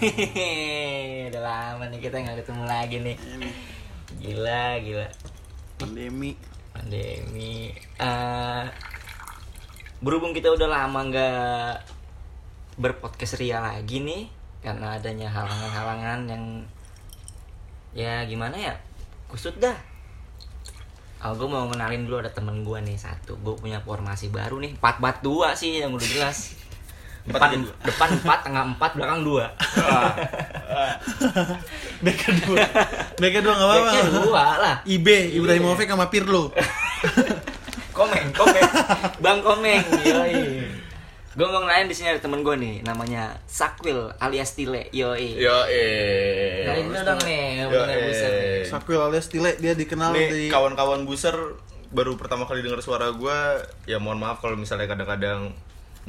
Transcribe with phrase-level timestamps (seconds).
[0.00, 3.16] Hehehe, Udah lama nih kita nggak ketemu lagi nih.
[3.20, 3.50] Ini
[4.16, 5.08] Gila, gila.
[5.76, 6.32] pandemi.
[6.72, 7.68] Pandemi.
[8.00, 8.64] Eh,
[10.00, 11.72] berhubung kita udah lama nggak
[12.80, 14.32] berpodcast ria lagi nih,
[14.64, 16.44] karena adanya halangan-halangan yang
[17.92, 18.74] ya gimana ya,
[19.28, 19.76] kusut dah.
[21.20, 23.36] Oh, gue mau kenalin dulu ada temen gue nih satu.
[23.44, 26.56] Gue punya formasi baru nih, empat bat dua sih yang udah jelas.
[27.20, 27.72] Empat Depan dua.
[27.84, 29.44] depan empat, tengah empat, belakang dua.
[32.00, 32.64] Back kedua.
[33.14, 33.92] Back kedua enggak apa-apa.
[34.18, 34.76] Dua lah.
[34.84, 35.06] IB
[35.36, 36.48] Ibrahimovic sama Pirlo.
[37.90, 38.64] Komeng, komeng,
[39.18, 40.62] bang komeng, yoi.
[41.30, 45.36] Gue mau kenalin di sini ada temen gue nih, namanya Sakwil alias Tile, yoi.
[45.36, 46.64] Yo eh.
[46.64, 48.30] Kenalin dulu dong nih, bener buset.
[48.30, 48.62] eh.
[48.64, 51.36] Sakwil alias Tile dia dikenal Nih di kawan-kawan buser
[51.90, 55.50] baru pertama kali dengar suara gua ya mohon maaf kalau misalnya kadang-kadang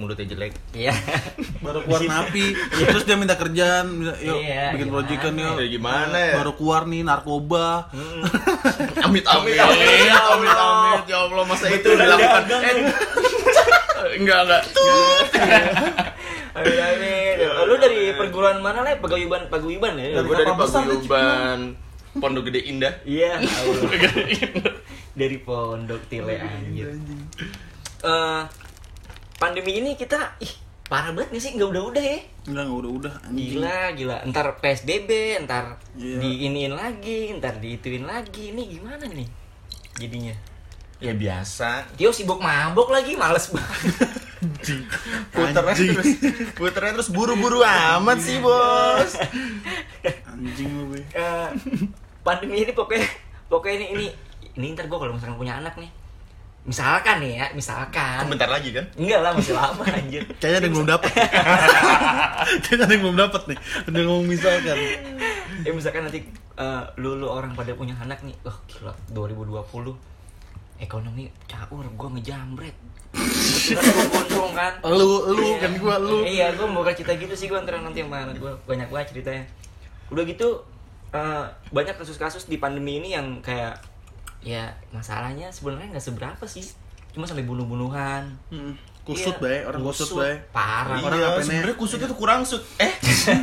[0.02, 0.58] mulutnya jelek.
[0.74, 0.92] Iya.
[1.66, 6.18] baru keluar napi terus dia minta kerjaan minta, yuk Iya, bikin proyekan yuk Ya, gimana
[6.18, 6.34] ya?
[6.42, 7.86] baru keluar nih narkoba
[9.06, 10.90] Amit amit Amin, amit ya amit Allah.
[10.92, 12.42] amit ya Allah masa itu dilakukan.
[12.50, 12.76] Eh,
[14.18, 14.64] Enggak enggak.
[16.52, 17.36] Amin, amin.
[17.54, 18.98] Oh, Lu dari perguruan mana lah?
[18.98, 20.18] Paguyuban, paguyuban ya?
[20.18, 21.60] Dari Gua dari Paguyuban
[22.12, 22.94] Pondok Gede Indah.
[23.06, 23.40] Iya.
[25.14, 26.92] dari pondok Tile anjir.
[28.02, 28.42] Eh,
[29.42, 30.54] pandemi ini kita ih
[30.86, 32.20] parah banget nih sih nggak udah-udah ya.
[32.46, 34.18] enggak enggak udah udah anjing Gila, gila.
[34.28, 35.10] Ntar PSBB,
[35.42, 36.20] ntar Iya.
[36.20, 38.52] diiniin lagi, ntar diituin lagi.
[38.52, 39.26] Ini gimana nih
[39.96, 40.36] jadinya?
[41.00, 41.90] Ya biasa.
[41.96, 43.82] Tio sibuk mabok lagi, males banget.
[45.34, 45.90] Puternya Anjing.
[45.92, 46.12] terus
[46.54, 49.14] puternya terus buru-buru amat sih, Bos.
[50.28, 51.48] anjing gue Eh,
[52.22, 53.06] pandemi ini pokoknya
[53.48, 54.06] pokoknya ini ini
[54.56, 55.90] ini ntar gue kalau misalkan punya anak nih.
[56.62, 58.22] Misalkan nih ya, misalkan.
[58.30, 58.86] Bentar lagi kan?
[58.94, 60.22] Enggak lah, masih lama anjir.
[60.38, 61.10] kayaknya ada yang belum dapat
[62.64, 64.78] kayaknya ada yang belum dapat nih ada yang ngomong misalkan
[65.62, 66.20] Ya misalkan nanti
[66.56, 68.38] eh, lu lu orang pada punya anak nih.
[68.42, 69.98] Wah, gila 2020
[70.80, 72.78] ekonomi caur, gue ngejambret.
[74.08, 74.74] Gondrong kan.
[74.86, 75.58] lu lu Iya.
[75.60, 78.54] kan gua lu Iya, gue mau cerita gitu sih gue antara nanti sama anak gue
[78.66, 79.44] banyak banget ceritanya.
[80.10, 80.62] Udah gitu
[81.12, 83.82] eh, banyak kasus-kasus di pandemi ini yang kayak
[84.42, 86.66] ya masalahnya sebenarnya nggak seberapa sih,
[87.14, 88.26] cuma sampai bunuh-bunuhan.
[88.50, 91.02] Hmm, kusut Iya, bae orang kusut bae Parah.
[91.02, 91.46] Orang iya, apa nih?
[91.50, 92.62] sebenarnya kusut itu kurang sut.
[92.78, 92.94] Eh,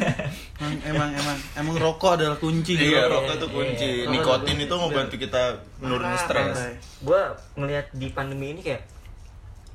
[0.63, 3.15] emang emang emang emang rokok adalah kunci iya, gitu.
[3.15, 3.91] rokok itu kunci.
[4.07, 4.11] Iya.
[4.11, 5.43] Nikotin itu ngebantu kita
[5.83, 6.57] menurunin Parah, stres.
[6.59, 6.75] parah.
[7.03, 7.23] Gue
[7.59, 8.83] ngelihat di pandemi ini kayak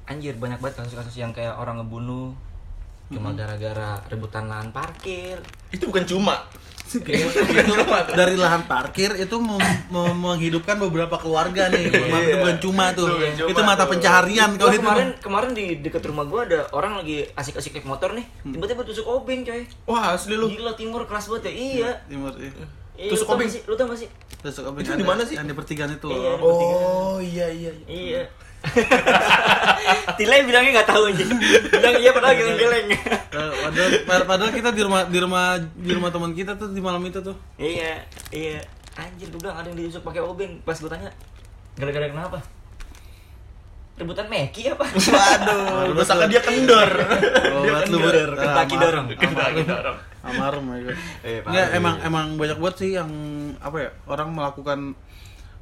[0.07, 2.35] anjir banyak banget kasus-kasus yang kayak orang ngebunuh
[3.11, 5.37] cuma gara-gara rebutan lahan parkir.
[5.69, 6.47] Itu bukan cuma.
[7.01, 7.73] Itu
[8.13, 9.35] dari lahan parkir itu
[9.93, 11.89] menghidupkan beberapa keluarga nih.
[11.89, 12.21] Iya.
[12.21, 13.07] Itu bukan cuma tuh.
[13.07, 14.81] Itu bukan cuma itu mata pencaharian Gua kalau itu.
[14.83, 19.05] kemarin kemarin di dekat rumah gue ada orang lagi asik-asik naik motor nih, tiba-tiba tusuk
[19.07, 19.65] obeng coy.
[19.89, 20.51] Wah, asli lu.
[20.51, 21.51] Gila timur keras banget ya.
[21.53, 21.91] Iya.
[22.05, 22.51] Timur iya.
[22.93, 23.49] Iya, Tusuk obeng?
[23.49, 24.09] Lu tau gak sih?
[24.45, 25.33] Tusuk obeng Itu di mana sih?
[25.33, 26.07] Yang di pertigaan itu.
[26.13, 26.31] Iya.
[26.37, 27.71] Oh, iya iya.
[27.89, 28.21] iya.
[30.17, 31.23] Tilai bilangnya nggak tahu aja.
[31.69, 32.87] Bilang iya padahal geleng-geleng.
[32.89, 32.99] Eh,
[33.33, 37.01] Padahal, pad- padahal kita di rumah di rumah di rumah teman kita tuh di malam
[37.01, 37.35] itu tuh.
[37.55, 38.61] iya, iya.
[38.93, 40.61] Anjir gue bilang ada yang ditusuk pakai obeng.
[40.61, 41.09] Pas gue tanya,
[41.73, 42.39] gara-gara kenapa?
[43.93, 44.85] Rebutan Meki apa?
[45.13, 46.89] Waduh, lu sangka dia kendor.
[46.89, 48.13] Oh, dia buat lu kendor.
[48.31, 49.05] buat- Kentaki Amar- dorong.
[49.11, 49.97] Kentaki dorong.
[50.23, 50.95] Almarhum ya gue.
[51.21, 53.09] Eh, Enggak, emang emang banyak banget sih yang
[53.59, 54.79] apa ya orang melakukan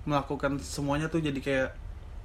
[0.04, 1.70] melakukan semuanya tuh jadi kayak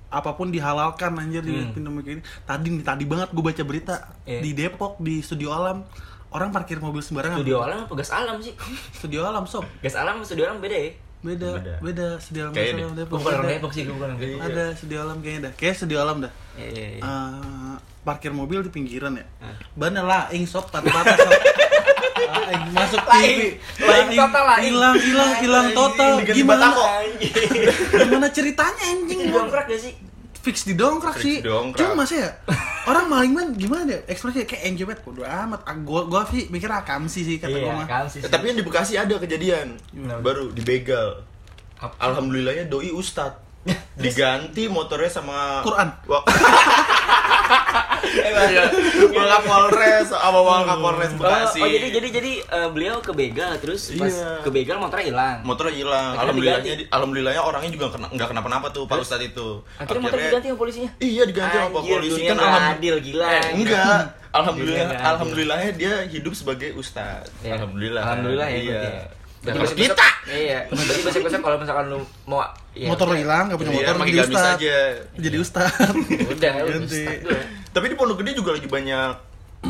[0.09, 1.73] apa pun dihalalkan anjir di Hmm.
[1.73, 2.23] pandemi ini.
[2.43, 4.41] Tadi nih tadi banget gue baca berita Iya.
[4.41, 5.83] di Depok di Studio Alam
[6.29, 7.39] orang parkir mobil sembarangan.
[7.39, 8.55] Studio alam apa gas alam sih?
[8.97, 9.65] Studio Alam sob.
[9.79, 10.91] Gas alam sama studio alam beda ya?
[11.19, 11.75] Beda, Beda.
[11.81, 12.55] beda, Studio Alam.
[12.55, 13.19] Alam Gue Depok.
[13.19, 14.41] bukan orang Ada, Depok sih, gue bukan orang Depok.
[14.45, 15.53] ada Studio Alam kayaknya dah.
[15.57, 16.33] Kayak Studio Alam dah.
[16.55, 17.03] Iya, iya, iya.
[17.03, 17.75] Eh,
[18.05, 19.27] parkir mobil di pinggiran ya.
[19.41, 19.57] Ah.
[19.73, 21.33] Bana laing sob patah-patah sob.
[22.73, 23.41] Masuk TV.
[23.79, 24.65] Laing total, laing.
[24.69, 26.13] Hilang, hilang, hilang total.
[26.23, 26.67] Gimana?
[27.91, 29.19] Gimana ceritanya anjing?
[29.29, 29.93] Dongkrak gak sih?
[30.37, 31.43] Fix di dongkrak sih.
[31.43, 31.91] didongkrak.
[31.91, 32.31] Cuma sih ya.
[32.87, 34.01] Orang maling man gimana ya?
[34.07, 35.03] Ekspresinya kayak enjoy banget.
[35.03, 35.61] Bodo amat.
[35.67, 37.87] Ah, Gua gua sih mikir akam sih sih kata Iya, gua mah.
[38.15, 39.75] Eh, tapi yang di Bekasi ada kejadian.
[39.91, 40.23] Gimana?
[40.23, 41.27] Baru dibegal.
[41.99, 43.43] Alhamdulillahnya doi ustad.
[43.99, 45.91] Diganti motornya sama Quran.
[48.17, 48.71] Iya,
[49.13, 51.61] Wal Kapolres sama Wal Kapolres Bekasi.
[51.61, 54.41] Oh, oh, jadi jadi jadi eh, beliau ke begal terus pas Iya.
[54.47, 55.37] ke begal motornya hilang.
[55.43, 56.13] motornya hilang.
[56.15, 56.85] Alhamdulillahnya diganti.
[56.93, 59.49] alhamdulillahnya orangnya juga kena, nggak kenapa-napa tuh Pak Ustadz itu.
[59.77, 60.91] Akhirnya motor diganti sama polisinya.
[61.03, 63.27] Iya diganti sama polisi kan adil, gila.
[63.27, 64.03] Eh, enggak.
[64.37, 67.33] Alhamdulillah alhamdulillahnya dia hidup sebagai ustadz.
[67.41, 67.57] Iya.
[67.57, 68.03] Alhamdulillah.
[68.05, 69.09] Alhamdulillah ya.
[69.47, 69.55] Iya.
[69.55, 70.59] kalau besok- kita Iya.
[70.67, 72.43] Berarti besok besok kalau misalkan lu mau
[72.75, 74.57] ya, motor hilang, gak punya Iya, motor pakai jadi ustad.
[74.59, 74.77] aja.
[75.17, 75.73] Jadi ustad.
[76.35, 77.03] Udah, udah Ganti.
[77.07, 77.41] ya.
[77.71, 79.13] Tapi di Pondok Gede juga lagi banyak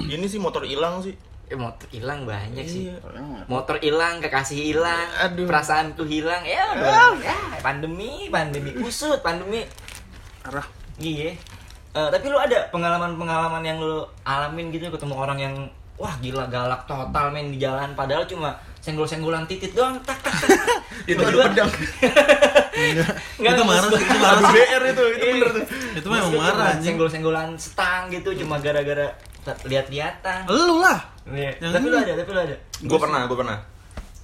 [0.08, 1.12] ini sih motor hilang sih.
[1.46, 2.88] Eh, motor hilang banyak sih.
[2.88, 2.98] Iya.
[3.46, 5.44] Motor hilang, kekasih hilang, Aduh.
[5.44, 6.42] perasaanku hilang.
[6.42, 6.72] Ya,
[7.20, 9.62] ya, pandemi, pandemi kusut, pandemi.
[10.42, 10.66] Arah.
[10.96, 11.36] Iya.
[11.92, 15.54] Eh, tapi lu ada pengalaman-pengalaman yang lu alamin gitu ketemu orang yang
[15.96, 18.52] wah gila galak total main di jalan padahal cuma
[18.86, 20.30] senggol-senggolan titit doang tak tak.
[20.30, 20.54] tak.
[21.10, 21.66] Itu pedang.
[22.76, 25.32] Enggak, Itu marah sih, itu marah BR itu, itu Iya.
[25.32, 25.64] bener tuh.
[25.96, 26.72] Itu mah emang Maksudnya marah.
[26.78, 29.16] Senggol-senggolan setang gitu cuma gara-gara
[29.64, 30.44] lihat-lihatan.
[30.46, 31.00] Lu lah.
[31.26, 31.56] Iya.
[31.58, 32.56] Tapi lu ada, tapi lu ada.
[32.78, 33.56] Gue pernah, gue pernah.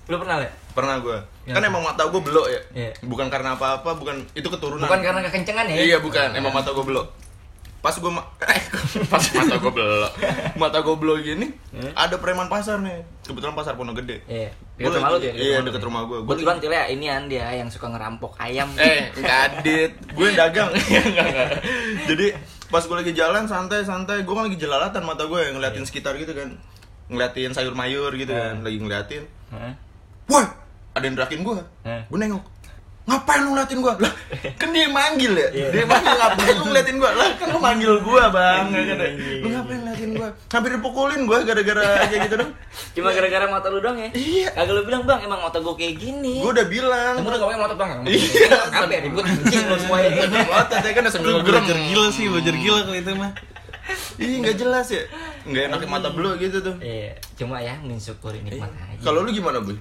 [0.04, 0.52] Lu pernah ya?
[0.72, 1.16] Pernah gue.
[1.42, 1.52] Ya.
[1.54, 2.60] Kan emang mata gue belok ya.
[2.74, 2.90] Iya.
[3.02, 4.84] Bukan karena apa-apa, bukan itu keturunan.
[4.84, 5.76] Bukan karena kekencengan ya?
[5.78, 7.08] Iya bukan, emang mata gue belok.
[7.80, 8.28] Pas gue ma-
[9.10, 10.12] pas mata gue belok,
[10.54, 11.90] mata gue belok gini, Hmm?
[11.96, 13.02] ada preman pasar nih.
[13.22, 14.18] Kebetulan pasar Pondok Gede.
[14.26, 14.50] Iya.
[14.74, 15.34] Dekat rumah lu tuh ya?
[15.36, 15.86] iya, lu deket ya?
[15.86, 16.18] rumah gua.
[16.18, 18.68] Gua Kebetulan lagi- tuh ya ini an dia yang suka ngerampok ayam.
[18.82, 20.70] Eh, kadit, gue yang dagang.
[20.76, 21.62] Enggak.
[22.10, 22.26] Jadi
[22.66, 26.58] pas gue lagi jalan santai-santai, gue kan lagi jelalatan mata gue ngeliatin sekitar gitu kan,
[27.06, 29.22] ngeliatin sayur mayur gitu kan, lagi ngeliatin.
[30.26, 30.46] Wah,
[30.90, 31.58] ada yang derakin gue.
[32.08, 32.42] Gue nengok.
[33.02, 33.94] Ngapain lu ngeliatin gue?
[33.98, 34.12] Lah,
[34.60, 35.48] kan dia manggil ya.
[35.50, 35.66] Iya.
[35.74, 37.10] Dia manggil ngapain lu ngeliatin gue?
[37.12, 38.64] Lah, kan lu manggil gue, Bang.
[38.70, 40.28] Anjing, Kan, anjing, Lu ngapain ngeliatin gue?
[40.48, 42.50] Hampir dipukulin gue gara-gara kayak gitu dong.
[42.94, 44.10] Cuma gara-gara mata lu doang ya?
[44.14, 44.48] Iya.
[44.54, 47.14] Kagak lu bilang, "Bang, emang mata gua kayak gini." Gue udah bilang.
[47.18, 47.90] Kamu udah ngomongin motor bang?
[48.12, 48.56] Iya.
[48.70, 49.00] Apa ya?
[49.02, 50.10] Ribut anjing lu semuanya.
[50.56, 51.42] Otot ya kan Itu langsung gerem.
[51.42, 53.32] belajar gila sih, belajar gila kalau itu mah.
[54.14, 55.02] Ih, nggak jelas ya.
[55.42, 56.78] Nggak enak mata belok gitu tuh.
[56.78, 59.02] Iya, cuma ya mensyukuri nikmat aja.
[59.02, 59.74] Kalau lu gimana, Bu?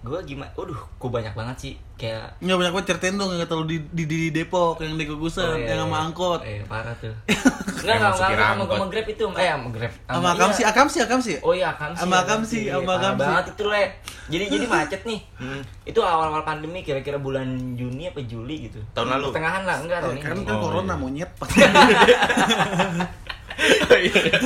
[0.00, 0.50] Gua gimana?
[0.52, 3.78] Waduh, gua banyak banget sih kayak Nggak banyak banget ceritain dong yang kata lu di,
[3.88, 6.04] di, di Depok yang di Kugusan, Oh, iya, yang sama iya.
[6.04, 6.40] angkot.
[6.42, 7.14] Eh, parah tuh.
[7.76, 8.76] Enggak, enggak, Masuk enggak, kira sama angkot.
[8.76, 9.24] sama Grab itu.
[9.30, 9.92] Eh, sama Grab.
[9.96, 10.32] Sama iya.
[10.32, 11.36] Akam sih, Akam sih, Akam sih.
[11.40, 12.00] Oh iya, Akam sih.
[12.00, 13.20] Sama Akam sih, sama Akam sih.
[13.20, 13.84] banget itu, Le.
[14.26, 15.20] Jadi jadi macet nih.
[15.36, 15.62] Hmm.
[15.84, 18.82] Itu awal-awal pandemi kira-kira bulan Juni apa Juli gitu.
[18.90, 19.30] Tahun lalu?
[19.30, 20.44] Pertengahan lah, enggak tahun Eh, kan ini.
[20.44, 20.96] kan Oh, corona iya.
[20.96, 21.30] monyet.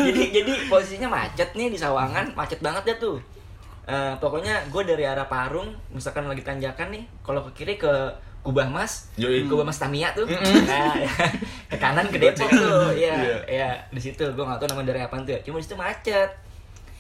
[0.01, 3.19] jadi jadi posisinya macet nih di Sawangan, macet banget ya tuh.
[3.91, 7.91] Eh, pokoknya gue dari arah Parung, misalkan lagi tanjakan nih, kalau ke kiri ke
[8.41, 9.51] Kubah Mas, Yoi.
[9.51, 11.11] Kubah Mas Tamiya tuh, nah, ya.
[11.71, 13.37] ke kanan ke Depok tuh, ya, Iya.
[13.51, 15.41] ya di situ gue nggak tahu nama dari apa tuh, ya.
[15.43, 16.31] cuma di situ macet.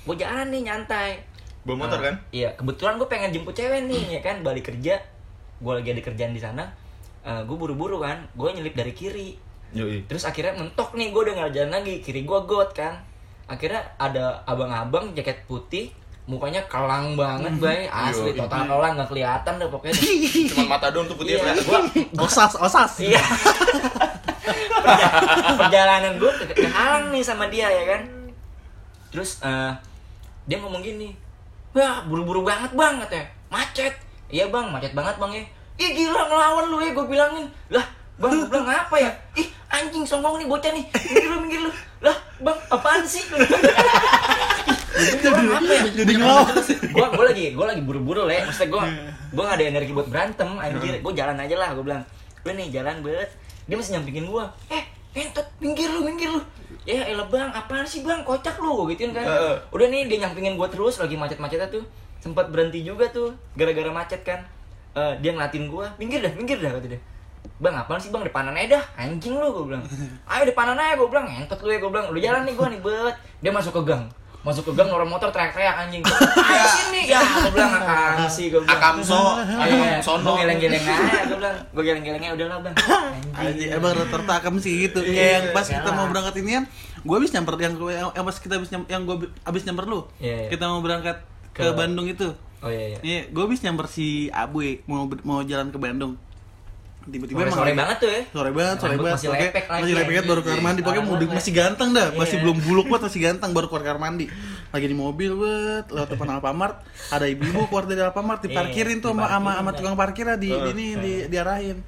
[0.02, 1.22] Gue jalan nih nyantai.
[1.62, 2.14] Bawa motor Nah, kan?
[2.34, 4.98] Iya, kebetulan gue pengen jemput cewek nih, ya kan, balik kerja.
[5.62, 6.66] Gue lagi ada kerjaan di sana.
[7.20, 9.36] gue buru-buru kan, gue nyelip dari kiri.
[9.76, 10.08] Yoi.
[10.08, 12.96] Terus akhirnya mentok nih, gue udah nggak jalan lagi, kiri gue got kan.
[13.44, 15.92] Akhirnya ada abang-abang jaket putih,
[16.24, 17.80] mukanya kelang banget, bay.
[17.86, 19.94] Asli, total kelang, nggak kelihatan deh pokoknya.
[20.52, 21.52] Cuma mata doang tuh putih ya.
[21.64, 21.80] gua
[22.26, 22.92] osas, osas.
[23.00, 23.18] Iya.
[24.80, 25.14] Perja-
[25.60, 28.02] perjalanan gue ke kehalang nih sama dia ya kan.
[29.10, 29.72] Terus eh,
[30.46, 31.14] dia ngomong gini,
[31.72, 33.94] wah buru-buru banget bang katanya, macet.
[34.30, 35.44] Iya bang, macet banget bang ya.
[35.80, 37.46] Ih gila ngelawan lu ya, gue bilangin.
[37.68, 37.82] Lah
[38.16, 39.10] bang, gue bilang apa ya?
[39.34, 41.70] Ih anjing songong nih bocah nih, minggir lu minggir lu.
[42.00, 43.22] Lah bang, apaan sih?
[45.00, 45.82] Jadi apa ya?
[46.04, 46.54] Jadi ngelawan.
[46.92, 48.38] gua gua lagi gua lagi buru-buru le.
[48.44, 48.82] Maksudnya gua
[49.32, 50.94] gua gak ada energi buat berantem anjir.
[51.00, 52.02] Gua jalan aja lah gua bilang.
[52.44, 53.30] Lu nih jalan bet.
[53.66, 54.44] Dia masih nyampingin gua.
[54.68, 54.84] Eh
[55.16, 56.40] entot minggir lu minggir lu.
[56.86, 58.22] Ya elah bang apaan sih bang?
[58.22, 59.24] Kocak lu gua gituin kan.
[59.24, 59.56] Heeh.
[59.72, 61.84] udah nih dia nyampingin gua terus lagi macet-macetnya tuh.
[62.20, 64.40] Sempat berhenti juga tuh gara-gara macet kan.
[64.90, 67.00] Eh, dia ngelatin gua minggir dah minggir dah kata dia.
[67.60, 69.84] Bang, apaan sih bang, depanan aja dah Anjing lu, gue bilang.
[70.32, 71.28] Ayo depanan aja, gue bilang.
[71.28, 72.08] Entot lu ya, gue bilang.
[72.08, 73.16] Udah jalan nih gue nih, bet.
[73.40, 74.04] Dia masuk ke gang
[74.40, 76.00] Masuk ke gang, orang motor teriak-teriak anjing
[76.48, 80.32] Ayo sini, ya Gue bilang, akam sih, gue bilang Akamso, Akam sono.
[80.32, 82.74] Gue geleng-geleng aja, gue bilang Gue geleng-gelengnya udah lah bang
[83.36, 85.04] Anjing, emang rata-rata Akam sih gitu.
[85.04, 86.64] Iya, Kayak yang pas kita mau berangkat inian,
[87.04, 90.00] gue habis nyamper yang yang, yang pas kita habis nyamper, yang gue habis nyamper lu.
[90.16, 90.48] Iya, iya.
[90.48, 91.16] Kita mau berangkat
[91.52, 92.32] ke, Bandung itu.
[92.60, 96.16] Oh iya, iya Iya, gue habis nyamper si Abu mau mau jalan ke Bandung.
[97.00, 99.14] Tiba-tiba emang Sore banget tuh ya sore banget, sore banget.
[99.16, 100.80] masih lepek lagi, masih lepek banget, baru keluar mandi.
[100.80, 101.38] Pokoknya Parah mudik banget.
[101.40, 102.42] masih ganteng dah, masih Iya.
[102.44, 104.26] belum buluk banget, masih ganteng baru keluar kamar mandi.
[104.70, 106.74] Lagi di mobil, bet, lewat depan Alfamart,
[107.08, 110.86] ada ibu-ibu keluar dari Alfamart diparkirin tuh sama sama sama tukang parkirnya di di ini
[110.94, 111.78] di diarahin.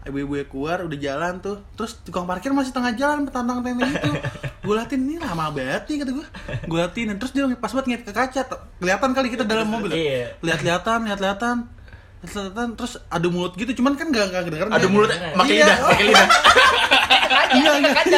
[0.00, 4.10] Ibu-ibu keluar udah jalan tuh, terus tukang parkir masih tengah jalan tantang tenteng gitu.
[4.64, 6.26] Gue liatin ini lama banget nih kata gue.
[6.66, 8.40] Gue liatin, terus dia pas banget ngeliat ke kaca,
[8.76, 9.88] kelihatan kali kita dalam mobil.
[9.88, 10.34] Iya.
[10.40, 11.56] Lihat-lihatan, lihat-lihatan.
[12.18, 14.70] Lihat-lihatan, terus adu mulut gitu, cuman kan gak, gak kedengeran.
[14.74, 14.90] Ada dia.
[14.90, 15.30] mulut Iya.
[15.34, 15.64] pakai Iya.
[15.64, 16.28] lidah, pakai lidah.
[17.28, 18.16] Iya, iya, iya kan, kaca.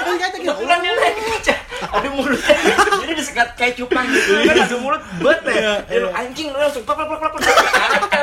[0.00, 2.54] Kan kaca Aduh mulutnya
[3.00, 6.20] Jadi disekat kayak cupang gitu kan Aduh mulut bet ya Iya, Ya lu iya.
[6.20, 7.40] anjing lu langsung plak plak plak plak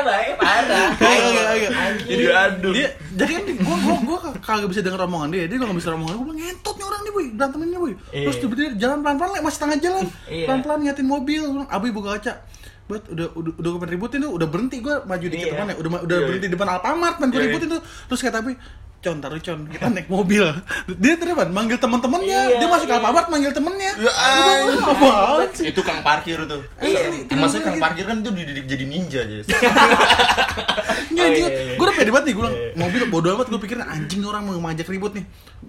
[0.08, 0.88] baik parah.
[0.94, 1.36] Anjing
[2.06, 2.72] Jadi aduh.
[2.72, 5.44] Dia, jadi kan gua gua gua kagak bisa denger omongan dia.
[5.50, 7.26] Dia kalau nggak bisa omongan gua bilang ngentot nih orang nih, boy.
[7.34, 7.92] Berantemin nih, boy.
[7.92, 8.24] Iya.
[8.24, 10.04] Terus tiba-tiba jalan pelan-pelan, Le, masih tengah jalan.
[10.30, 10.46] Iya.
[10.48, 11.42] Pelan-pelan ngiatin mobil.
[11.44, 12.32] Gua bilang, Abi buka kaca.
[12.88, 15.60] Buat udah udah udah gue ributin tuh, udah berhenti gua maju dikit Iya.
[15.60, 15.76] ya.
[15.76, 17.82] Udah udah Iya, berhenti depan Alfamart, man gua Iya, ributin tuh.
[17.84, 18.52] Terus kata Abi,
[18.98, 20.42] Con, taruh con, kita naik mobil.
[20.98, 21.46] Dia apa?
[21.46, 22.40] Manggil teman-temannya.
[22.50, 22.98] Iya, dia masuk ke iya.
[22.98, 23.92] Alfamart manggil temennya.
[23.94, 24.10] Ya,
[24.74, 25.70] apaan sih?
[25.70, 27.14] itu kang parkir tuh Iya.
[27.30, 29.36] maksudnya kang parkir kan itu dididik jadi ninja aja
[31.08, 31.74] Nggak, Oh, iya, iya.
[31.74, 34.54] gue udah pede banget nih, gue bilang, mobil bodo amat, gue pikirin anjing orang mau
[34.60, 35.24] ngajak ribut nih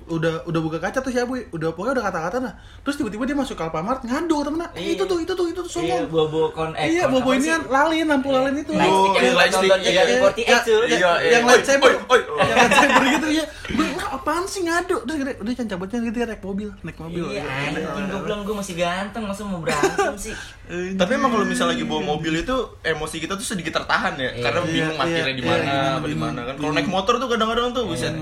[0.05, 3.33] Udah udah buka kaca tuh si Abu, udah pokoknya udah kata-kata nah Terus tiba-tiba dia
[3.33, 4.91] masuk ke Alfamart, ngadu temennya, eh, Iya.
[4.93, 7.47] itu tuh, itu tuh, itu tuh, Iya, sombong bobo kon eh, Iya, bobo apa ini
[7.47, 9.69] kan lalin, lampu lalin itu Oh, iya, yang lightstick.
[9.69, 10.29] nonton Iya, Jaga iya, 48
[10.61, 10.81] tuh.
[10.85, 11.11] iya, iya.
[11.33, 12.45] yang lightsaber, oi, oi, oi.
[12.45, 13.45] yang lightsaber gitu ya.
[13.69, 15.03] Gue apaan sih ngadu?
[15.03, 17.23] Terus gede, udah can cabutnya gitu ya naik mobil, naik mobil.
[17.29, 20.33] Iya, anjing gue bilang gue masih ganteng, masa mau berantem sih?
[20.69, 24.59] Tapi emang kalau misalnya lagi bawa mobil itu emosi kita tuh sedikit tertahan ya karena
[24.63, 26.21] bingung Iya, parkirnya iya, di mana iya, di bingung.
[26.23, 28.13] mana kan kalau naik motor tuh kadang-kadang tuh buset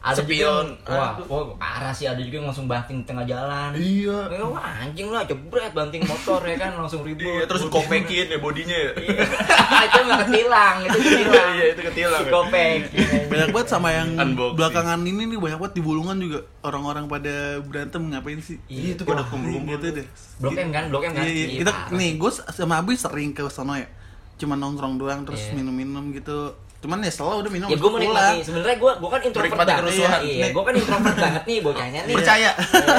[0.00, 0.66] Ada juga Spion.
[0.78, 3.74] yang- wah, wah, parah sih ada juga yang langsung banting tengah jalan.
[3.74, 7.26] iya Ya, wah, anjing lah, jebret banting motor ya kan langsung ribut.
[7.26, 9.22] iya terus kopekin ya bodinya ya Iya.
[9.86, 11.50] itu nggak ketilang, itu ketilang.
[11.50, 12.22] Iya, itu ketilang.
[12.24, 12.78] Kopek.
[13.26, 14.54] banyak banget sama yang Unboxing.
[14.54, 18.56] belakangan ini nih banyak banget di bulungan juga orang-orang pada berantem ngapain sih?
[18.64, 20.06] Iya, itu pada kumpul-kumpul gitu deh.
[20.38, 21.22] Blok M kan, blok M kan.
[21.22, 21.46] Iya, iya.
[21.48, 21.90] Iya, Kita parah.
[21.92, 23.90] nih gue sama Abi sering ke sono ya.
[24.36, 25.58] Cuma nongkrong doang terus Iya.
[25.58, 26.54] minum-minum gitu.
[26.78, 29.76] Cuman ya setelah udah minum Ya gue menikmati, sebenarnya gue gue kan introvert banget.
[29.80, 30.20] kerusuhan.
[30.22, 32.14] Iya, gue kan introvert banget nih bocahnya nih.
[32.14, 32.50] percaya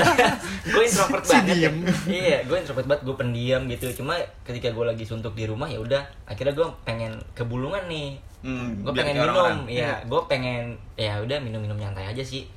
[0.73, 1.55] gue introvert Si banget.
[1.55, 1.75] diem.
[2.05, 3.85] Iya, gue introvert banget, gue pendiam gitu.
[3.95, 8.19] Cuma ketika gue lagi suntuk di rumah ya udah, akhirnya gue pengen ke bulungan nih.
[8.39, 9.59] Hmm, gue pengen minum, orang-orang.
[9.69, 10.63] ya gue pengen
[10.95, 12.47] ya udah minum-minum nyantai aja sih.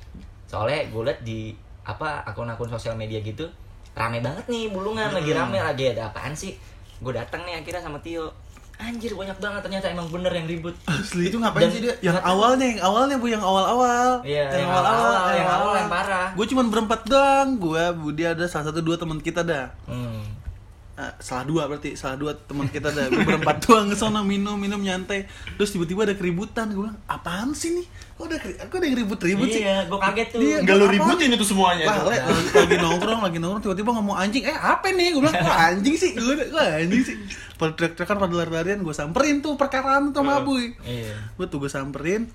[0.45, 1.51] Soalnya gue liat di
[1.83, 3.43] apa akun-akun sosial media gitu
[3.93, 5.39] rame banget nih bulungan lagi Hmm.
[5.45, 6.55] rame lagi ada apaan sih?
[6.97, 8.31] Gue datang nih akhirnya sama Tio.
[8.75, 10.75] Anjir banyak banget ternyata emang bener yang ribut.
[10.85, 11.29] Asli.
[11.29, 11.95] Itu ngapain Dan- sih dia?
[12.01, 14.19] yang awalnya yang awalnya bu yang awal-awal.
[14.23, 16.27] Iya, yang awal-awal, yang awal yang parah.
[16.33, 19.71] gue cuma berempat doang gue Budi ada salah satu dua teman kita dah.
[19.85, 20.25] Hmm.
[20.93, 24.77] Eh, salah dua berarti salah dua teman kita gue berempat doang ke sana minum minum
[24.77, 25.25] nyantai
[25.57, 29.49] terus tiba-tiba ada keributan gue bilang apaan sih nih kok ada kok ada yang ribut-ribut
[29.49, 30.39] sih Iya, gue kaget tuh.
[30.39, 30.93] Dia- nggak lu Apaan?
[30.93, 32.05] ributin itu semuanya Wah, itu.
[32.05, 35.07] le, lagi, lagi nongkrong, lagi nongkrong, tiba-tiba ngomong anjing, eh apa nih?
[35.09, 36.11] Gue bilang, kok anjing sih?
[36.13, 37.15] Gue kok anjing sih?
[37.55, 40.77] Pada trek-trekan, pada lari-larian, gue samperin tuh perkaraan tuh sama Abuy.
[40.79, 41.17] Iya.
[41.33, 42.29] Gue tuh gue samperin,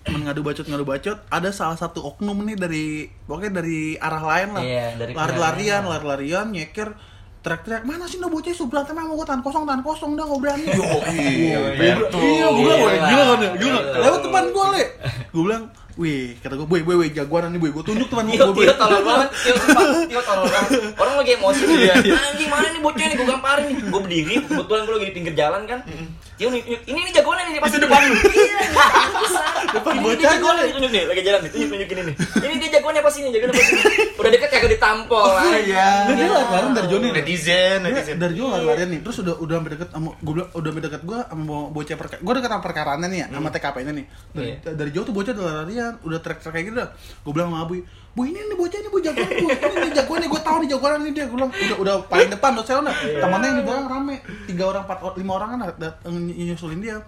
[0.00, 2.84] cuman ngadu bacot ngadu bacot ada salah satu oknum nih dari
[3.22, 6.96] pokoknya dari arah lain lah Iya, dari lari-larian lari-larian nyeker
[7.38, 10.38] teriak-teriak mana sih no bocah su berantem sama gue tahan kosong tahan kosong dah gue
[10.38, 10.64] berani.
[10.66, 12.78] Yo, iya, iya gue bilang.
[12.82, 13.80] "Weh, gila kan ya gila.
[13.96, 14.84] lewat depan gue le.
[15.28, 15.64] Gue bilang
[15.98, 18.74] wih kata gue boy boy boy jagoan nih boy gue tunjuk teman gue boy Tio
[18.74, 20.70] tolol banget, Tio sumpah, Tio tolol banget.
[20.94, 22.14] Orang lagi emosi nih, Iya, iya.
[22.22, 23.76] anjing mana nih bocah nih, gue gamparin nih.
[23.82, 25.78] Gue berdiri, kebetulan gue lagi di pinggir jalan kan
[26.38, 28.00] Nih, tunjuk, ini nih jagoannya nih, pas Itu depan.
[28.00, 28.14] lu.
[28.14, 28.56] Iya,
[29.18, 29.40] bisa
[29.74, 30.64] Depan Ini dia jagoannya nih.
[30.64, 32.12] nih, tunjuk nih, lagi jalan nih, tunjuk, ini.
[32.38, 33.82] Ini dia jagoannya pas ini, jagoannya pas ini.
[34.18, 35.24] Udah deket kagak ditampol.
[35.58, 35.88] Iya.
[36.06, 37.12] Nah, dia lari-larian dari Joni nih.
[37.18, 38.16] netizen Dia netizen.
[38.16, 39.00] dari Joni lari-larian nih.
[39.02, 42.16] Terus udah udah sampai deket sama gue bilang udah sampai deket gue sama bocah perka
[42.18, 44.06] gue deket sama perkaraannya nih ya sama TKP nya nih.
[44.30, 46.88] Dari, dari jauh tuh bocah udah larian udah trek-trek kayak gitu dah.
[47.26, 47.74] Gue bilang sama Abu
[48.18, 49.46] Bu ini nih bocah ini bu jagoan bu.
[49.46, 51.24] Ini nih jagoan nih gue tahu nih jagoan nih dia.
[51.30, 52.94] Gue bilang udah udah paling depan udah saya udah.
[53.22, 54.16] Temannya yang di belakang rame.
[54.50, 55.58] Tiga orang empat lima orang kan
[56.26, 56.98] nyusulin dia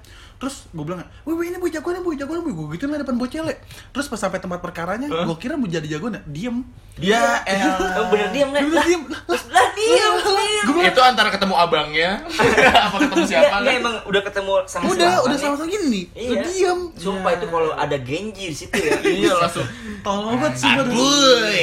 [0.40, 3.14] terus gue bilang wih wih, ini bu jagoan bu jagoan bu gue gituin lah depan
[3.14, 3.61] bocah le
[3.92, 6.56] terus pas sampai tempat perkaranya gue kira mau jadi jagoan ya diem.
[6.97, 7.61] Dia eh
[8.00, 8.61] Oh bener diam, Nek.
[8.61, 9.02] Bener Lah, diem.
[9.25, 12.20] Lah bilang, itu antara ketemu abangnya?
[12.88, 15.40] Apa ketemu siapa Nggak, emang udah ketemu sama udah udah nih.
[15.40, 15.88] sama-sama gini.
[15.88, 16.42] Nih Iya.
[16.44, 16.80] diem.
[16.94, 18.97] Sumpah itu kalau ada Genji di situ ya.
[19.00, 19.64] Iya langsung
[20.00, 21.61] tolong banget sih baru Boy,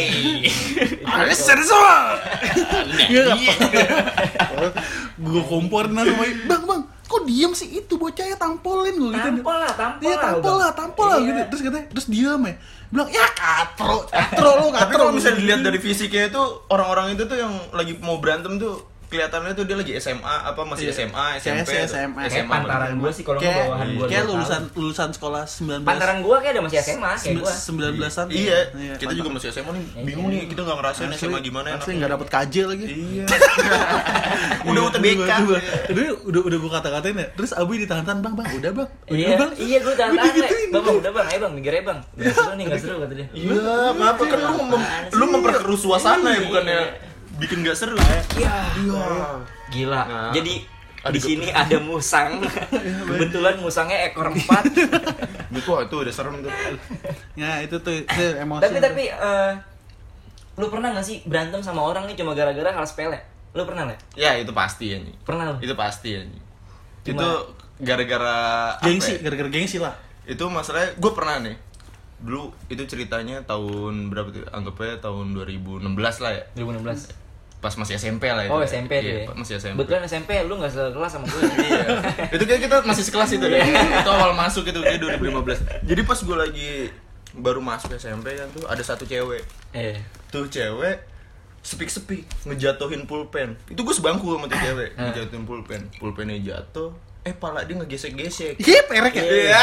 [1.18, 1.98] Ales semua.
[3.08, 3.22] Iya,
[5.18, 9.58] gue komporin lah sama bang bang kok diem sih itu bocahnya tampolin gue gitu Tampol
[9.58, 11.26] lah, tampol Iya lah, tampol lah, tampol lah Iya.
[11.26, 11.40] gitu.
[11.48, 12.54] Terus katanya, terus diam ya.
[12.88, 14.98] Bilang, ya katro, katro lu, Tapi katro.
[14.98, 19.52] kalau bisa dilihat dari fisiknya itu orang-orang itu tuh yang lagi mau berantem tuh kelihatannya
[19.52, 20.94] tuh dia lagi SMA apa masih Iya.
[21.02, 21.88] SMA SMP tuh.
[21.88, 22.22] SMA.
[22.24, 26.18] Kayak pantaran gue sih kalau nggak kayak bawahan gue kayak lulusan lulusan sekolah 19 Pantaran
[26.20, 28.28] gue kayak ada masih SMA kayak gue 19-an.
[28.30, 28.58] Iya,
[28.96, 30.04] kita juga masih SMA nih Iya.
[30.04, 32.86] bingung nih kita nggak ngerasain SMA gimana Asli enggak dapet KJ lagi.
[32.86, 33.24] Iya.
[34.68, 35.30] Udah UTBK.
[35.42, 37.28] Udah, udah, udah, udah gue kata-katain ya.
[37.34, 39.52] Terus Abu ditahan-tahan, "Bang, Bang, udah, Bang." Udah, Iya, Bang.
[39.56, 40.68] iya gue tahan Udah tahan digituin.
[40.68, 43.14] Bang, bang, udah bang, ayo bang, mikir aja bang Gak seru nih, gak seru kata
[43.14, 43.56] dia Iya,
[43.90, 44.54] kenapa kan lu
[45.10, 46.80] lu memperkeruh suasana ya bukannya
[47.38, 48.22] bikin nggak seru ya?
[48.36, 49.06] Iya, Iya.
[49.70, 50.54] gila Nah, Jadi
[50.98, 52.42] ada di sini ada musang
[53.08, 54.64] Kebetulan musangnya ekor empat
[55.58, 56.52] Itu itu udah serem tuh.
[57.34, 58.62] Ya, itu tuh itu emosi.
[58.62, 59.52] Tapi, tapi eh,
[60.56, 63.18] Lu pernah gak sih berantem sama orang nih cuma gara-gara hal sepele?
[63.52, 64.00] Lu pernah gak?
[64.14, 65.14] Ya itu pasti ya nih.
[65.22, 65.58] Pernah lu?
[65.60, 66.42] Itu pasti ya nih.
[67.04, 67.30] Cuma- Itu
[67.80, 68.38] gara-gara
[68.74, 69.20] apa gengsi, ya?
[69.22, 69.94] gara-gara gengsi lah.
[70.26, 71.56] Itu masalahnya gue pernah nih.
[72.18, 74.46] Dulu itu ceritanya tahun berapa tuh?
[74.50, 75.86] Anggapnya tahun 2016
[76.22, 76.44] lah ya.
[76.56, 77.27] 2016
[77.58, 78.52] pas masih SMP lah itu.
[78.52, 79.34] Oh SMP tuh Iya, ya.
[79.34, 79.76] masih SMP.
[79.80, 81.42] Betulan SMP lu nggak sekelas sama gue.
[81.68, 81.82] iya.
[82.30, 83.60] itu kayak kita masih sekelas itu deh.
[83.98, 85.84] itu awal masuk itu kayak 2015.
[85.84, 86.72] Jadi pas gue lagi
[87.34, 89.42] baru masuk SMP kan tuh ada satu cewek.
[89.72, 89.98] eh.
[90.28, 91.02] Tuh cewek
[91.60, 93.58] sepik-sepik ngejatuhin pulpen.
[93.66, 95.10] Itu gue sebangku sama tuh cewek, Ah.
[95.10, 95.82] ngejatuhin pulpen.
[95.98, 98.56] Pulpennya jatuh, eh pala dia ngegesek-gesek.
[98.58, 99.24] Iya, perek ya.
[99.26, 99.62] Iya.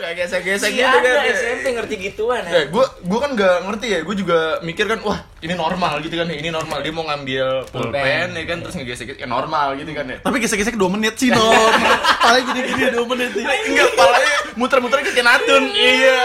[0.00, 1.04] Kayak gesek-gesek Si gitu kan.
[1.04, 2.62] ada SMP ngerti gituan Ya, ya.
[2.72, 6.26] gue gue kan nggak ngerti ya, gue juga mikir kan, wah ini normal gitu kan,
[6.26, 10.08] ya, ini normal dia mau ngambil pulpen ya kan, terus ngegesek ya normal gitu kan
[10.08, 10.18] ya.
[10.24, 11.72] Tapi gesek-gesek 2 menit sih, Don.
[12.18, 13.44] Paling gini-gini 2 menit sih.
[13.44, 15.62] Enggak, palanya muter-muter ke kenatun.
[15.70, 16.20] Iya.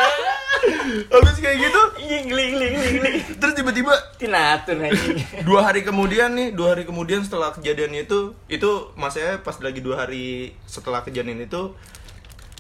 [1.12, 3.16] Habis kayak gitu, Gling gling gling gling gling.
[3.38, 4.82] terus tiba-tiba Tinatun
[5.44, 10.06] dua hari kemudian nih, dua hari kemudian setelah kejadian itu, itu masanya pas lagi dua
[10.06, 11.76] hari setelah kejadian itu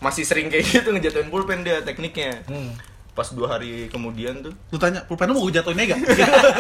[0.06, 2.46] masih sering kayak gitu ngejatuhin pulpen dia tekniknya.
[2.46, 2.78] Hmm.
[3.16, 6.04] Pas dua hari kemudian tuh Lu tanya, pulpen lu mau gue jatuhin gak?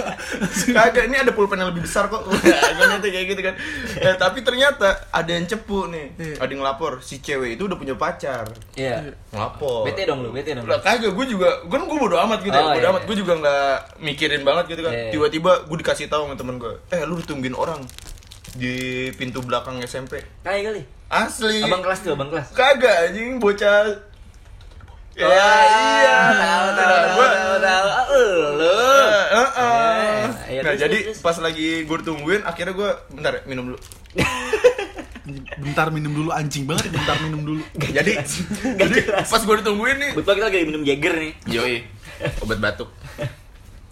[0.71, 2.23] Kagak, ini ada pulpen yang lebih besar kok.
[2.79, 3.59] Gue nanti kayak gitu kan.
[3.99, 6.15] Eh, tapi ternyata ada yang cepu nih.
[6.15, 6.35] Iya.
[6.39, 8.47] Ada yang ngelapor, si cewek itu udah punya pacar.
[8.71, 9.11] Iya.
[9.35, 9.83] Ngelapor.
[9.83, 10.63] Bete dong lu, bete dong.
[10.63, 13.01] Lah kagak, gue juga, gue gue bodo amat gitu Oh, ya, bodo iya, amat.
[13.03, 13.07] iya.
[13.11, 14.93] Gue juga nggak mikirin banget gitu kan.
[14.95, 15.11] Iya.
[15.11, 17.83] Tiba-tiba gue dikasih tahu sama temen gue, eh lu ditungguin orang
[18.55, 18.75] di
[19.13, 20.23] pintu belakang SMP.
[20.41, 20.81] Kali kali.
[21.05, 21.61] Asli.
[21.61, 22.49] Abang kelas tuh, abang kelas.
[22.51, 23.99] Kagak anjing bocah.
[25.15, 26.17] Ya, Wah, iya.
[26.27, 27.87] Tahu tahu Nah, tahu tahu.
[27.87, 28.05] Ah,
[28.51, 28.67] Lu.
[28.67, 30.23] Eh, eh, eh.
[30.45, 33.77] Eh, iya, nah terus, jadi pas lagi gue tungguin akhirnya gue bentar ya, minum dulu
[35.57, 37.63] Bentar minum dulu, anjing banget bentar minum dulu.
[37.97, 38.21] jadi
[38.61, 41.31] jadi pas gue ditungguin nih Betul kita lagi minum Jagger nih.
[41.47, 41.75] yoi
[42.41, 42.89] obat batuk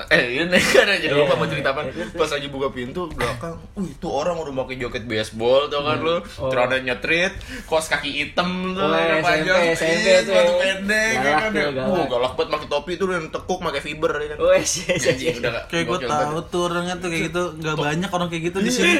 [0.06, 1.36] eh ini kan jadi lupa Iya.
[1.36, 1.82] mau cerita apa
[2.12, 6.16] pas lagi buka pintu belakang uh itu orang udah pakai joket baseball tau kan lu
[6.36, 6.50] Oh.
[6.50, 7.32] celana nyetrit
[7.64, 11.50] kos kaki hitam tuh Oh, yang SMP, panjang SMP iya, tuh sepatu pendek Galak kan
[11.50, 11.70] tuh, ya.
[11.70, 11.88] galak.
[11.90, 15.86] uh galak banget pakai topi tuh yang tekuk pakai fiber ya kan udah gak Kayak
[15.86, 18.94] gue tahu tuh orangnya tuh kayak gitu, nggak banyak orang kayak gitu di sini.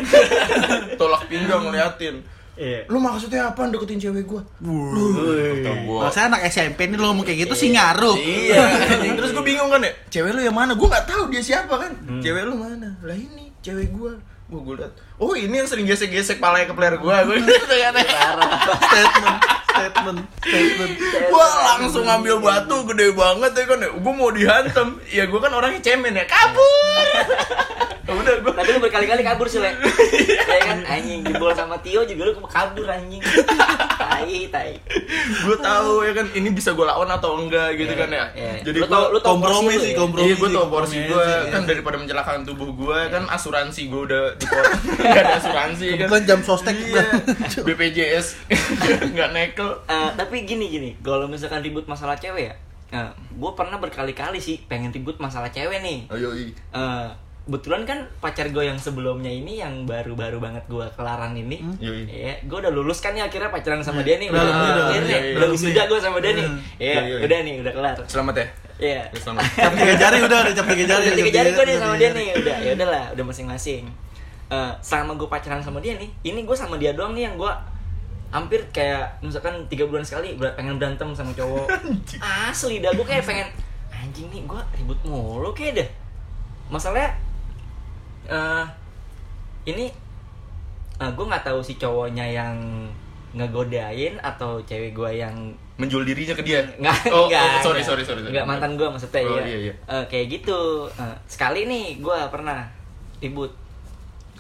[1.00, 2.16] tolak pinggang ngeliatin
[2.54, 2.86] Iya.
[2.86, 7.50] lu maksudnya apa deketin cewek gua gua Kalau saya anak SMP nih lo ngomong kayak
[7.50, 8.14] gitu sih ngaruh.
[8.14, 8.62] Iya,
[9.18, 10.78] terus gue bingung kan ya, cewek lu yang mana?
[10.78, 11.92] Gue nggak tahu dia siapa kan.
[12.22, 12.94] Cewek lu mana?
[13.02, 14.14] Lah ini cewek gue.
[14.44, 17.16] Gue gue liat, oh ini yang sering gesek-gesek palanya ke player gue.
[17.26, 17.94] Gue gitu kan.
[18.86, 20.94] Statement, statement, statement.
[21.26, 23.80] Gue langsung ngambil batu gede banget ya kan.
[23.98, 25.02] Gue mau dihantam.
[25.10, 27.06] Ya gue kan orangnya cemen ya, kabur.
[28.04, 29.72] Udah gue Tadi lu berkali-kali kabur sih, Le.
[29.72, 33.24] Ya kan anjing jebol sama Tio juga lu kabur anjing.
[33.94, 34.72] Tai, tai.
[35.44, 38.26] gue tahu ya kan ini bisa gue lawan atau enggak gitu Iya, kan ya.
[38.36, 38.54] iya.
[38.62, 39.98] Jadi gue kompromi sih, ya?
[39.98, 40.28] kompromi.
[40.28, 41.70] Iya, gue tau sih, porsi kompromi gue sih, kan iya.
[41.70, 44.46] daripada mencelakakan tubuh gue kan asuransi gue udah di
[45.00, 46.08] nggak ada asuransi kan.
[46.12, 47.04] Bukan jam sostek, Iya.
[47.64, 48.28] BPJS
[49.16, 49.70] nggak nekel.
[49.88, 52.56] Eh, tapi gini gini, kalau misalkan ribut masalah cewek ya,
[53.16, 56.12] gue pernah berkali-kali sih pengen ribut masalah cewek nih.
[56.12, 56.52] Ayo i.
[57.44, 62.08] Kebetulan kan pacar gue yang sebelumnya ini yang baru-baru banget gue kelaran ini, Yoi.
[62.08, 64.86] ya gue udah lulus kan nih akhirnya pacaran sama dia nih, Udah, udah, udah, udah,
[64.88, 65.52] udah, iya, udah iya.
[65.52, 66.60] wisuda gue sama dia nih, Hmm.
[66.80, 67.18] ya Iya, iya.
[67.20, 68.48] udah nih udah kelar, Selamat ya.
[68.80, 69.02] Iya.
[69.04, 69.44] Ya, Selamat.
[69.60, 71.04] Cap tiga jari udah, udah cap tiga jari.
[71.04, 73.84] Udah tiga jari gue nih sama dia nih, udah ya udahlah, udah masing-masing.
[74.48, 77.52] Eh, selama gue pacaran sama dia nih, ini gue sama dia doang nih yang gue
[78.32, 81.68] hampir kayak misalkan tiga bulan sekali pengen berantem sama cowok.
[82.24, 83.52] Asli dah gue kayak pengen
[83.92, 85.90] anjing nih gue ribut mulu kayak deh.
[86.72, 87.12] Masalahnya
[88.26, 88.66] eh
[89.66, 89.88] ini
[91.00, 92.56] gue nggak tahu si cowoknya yang
[93.34, 95.36] ngegodain atau cewek gue yang
[95.74, 96.62] Menjual dirinya ke dia.
[96.78, 98.30] Nggak, Oh, nggak, oh, sorry, sorry, sorry, sorry.
[98.30, 99.44] Nggak, mantan gue maksudnya Oh, ya.
[99.44, 99.74] iya, iya.
[99.90, 100.86] Eh, kayak gitu.
[100.94, 102.70] Eh, sekali nih gue pernah
[103.18, 103.50] ribut.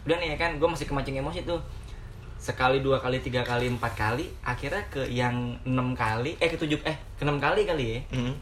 [0.06, 1.58] Udah nih ya kan, gue masih kemancing emosi tuh.
[2.38, 4.30] Sekali, dua kali, tiga kali, empat kali.
[4.46, 8.00] Akhirnya ke yang enam kali, eh ke tujuh, eh ke enam kali kali ya.
[8.14, 8.38] Hmm.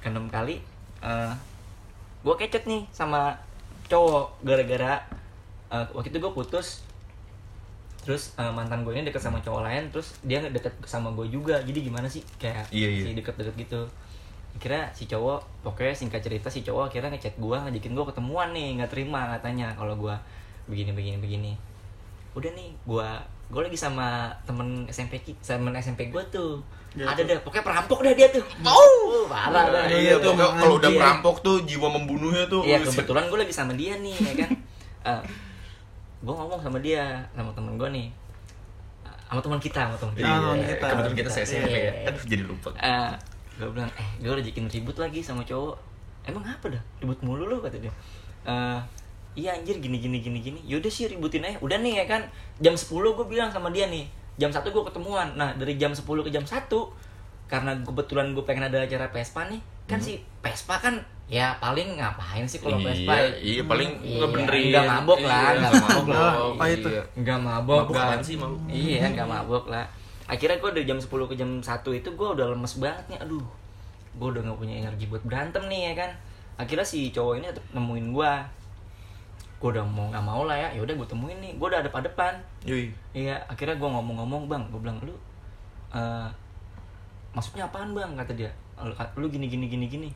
[0.00, 0.56] Ke enam kali.
[1.04, 1.32] eh
[2.24, 3.36] gue kecet nih sama
[3.88, 5.02] cowok gara-gara
[5.72, 6.82] eh, waktu itu gue putus
[8.04, 11.60] terus eh, mantan gue ini deket sama cowok lain terus dia deket sama gue juga.
[11.64, 12.20] Jadi gimana sih?
[12.36, 13.04] Kayak Iya, iya.
[13.08, 13.80] si deket-deket gitu.
[14.60, 18.78] Kira si cowok pokoknya singkat cerita si cowok akhirnya ngechat gue ngajakin gue ketemuan nih
[18.78, 20.14] nggak terima katanya kalau gue
[20.70, 21.52] begini begini begini
[22.34, 23.08] udah nih gue
[23.46, 24.06] gue lagi sama
[24.42, 26.62] temen SMP temen SMP gue tuh
[26.94, 27.26] Ya, ada tuh.
[27.26, 31.36] dah pokoknya perampok dah dia tuh oh parah dah Iya, pokoknya emang kalau udah perampok
[31.42, 32.62] tuh jiwa membunuhnya tuh.
[32.62, 34.50] Iya kebetulan gue lagi sama dia nih ya kan.
[36.22, 38.06] gue ngomong sama dia sama temen gue nih,
[39.04, 40.28] Eh, sama teman kita sama teman kita.
[40.30, 40.86] Teman Iya, kita.
[40.86, 41.66] kebetulan kita SMP ya.
[41.74, 41.92] Iya.
[42.08, 42.70] Aduh, jadi lupa.
[43.54, 45.74] gue bilang eh gue rezekin ribut lagi sama cowok.
[46.24, 47.90] Emang apa dah ribut mulu lu kata dia.
[48.46, 48.78] Eh,
[49.34, 50.60] iya anjir gini gini gini gini.
[50.64, 51.58] Yaudah sih ributin aja.
[51.58, 52.22] Udah nih ya kan
[52.58, 54.06] jam 10 gue bilang sama dia nih.
[54.34, 55.34] Jam 1 gue ketemuan.
[55.34, 56.66] Nah dari jam 10 ke jam 1
[57.44, 62.40] karena kebetulan gue pengen ada acara Vespa nih kan si Vespa kan ya paling ngapain
[62.42, 64.64] sih kalau Iya, Vespa iya paling Iya, ngebenerin.
[64.72, 66.32] nggak mabok lah, Iya, nggak nggak mabok lah.
[66.56, 66.88] Apa itu?
[66.88, 67.02] Iya.
[67.14, 68.60] nggak mabok apaan sih, mabuk?
[68.66, 69.84] iya nggak mabok lah
[70.24, 73.44] akhirnya gue dari jam 10 ke jam 1 itu gue udah lemes banget nih aduh
[74.14, 76.10] gue udah nggak punya energi buat berantem nih ya kan
[76.56, 78.32] akhirnya si cowok ini nemuin gue
[79.60, 81.90] gue udah mau nggak mau lah ya ya udah gue temuin nih gue udah ada
[81.90, 82.34] depan.
[82.68, 82.92] Yoi.
[83.16, 85.14] iya akhirnya gue ngomong-ngomong bang gue bilang lu
[85.94, 86.28] eh
[87.34, 88.14] maksudnya apaan bang?
[88.14, 88.50] kata dia.
[89.18, 90.10] Lu, gini gini gini gini.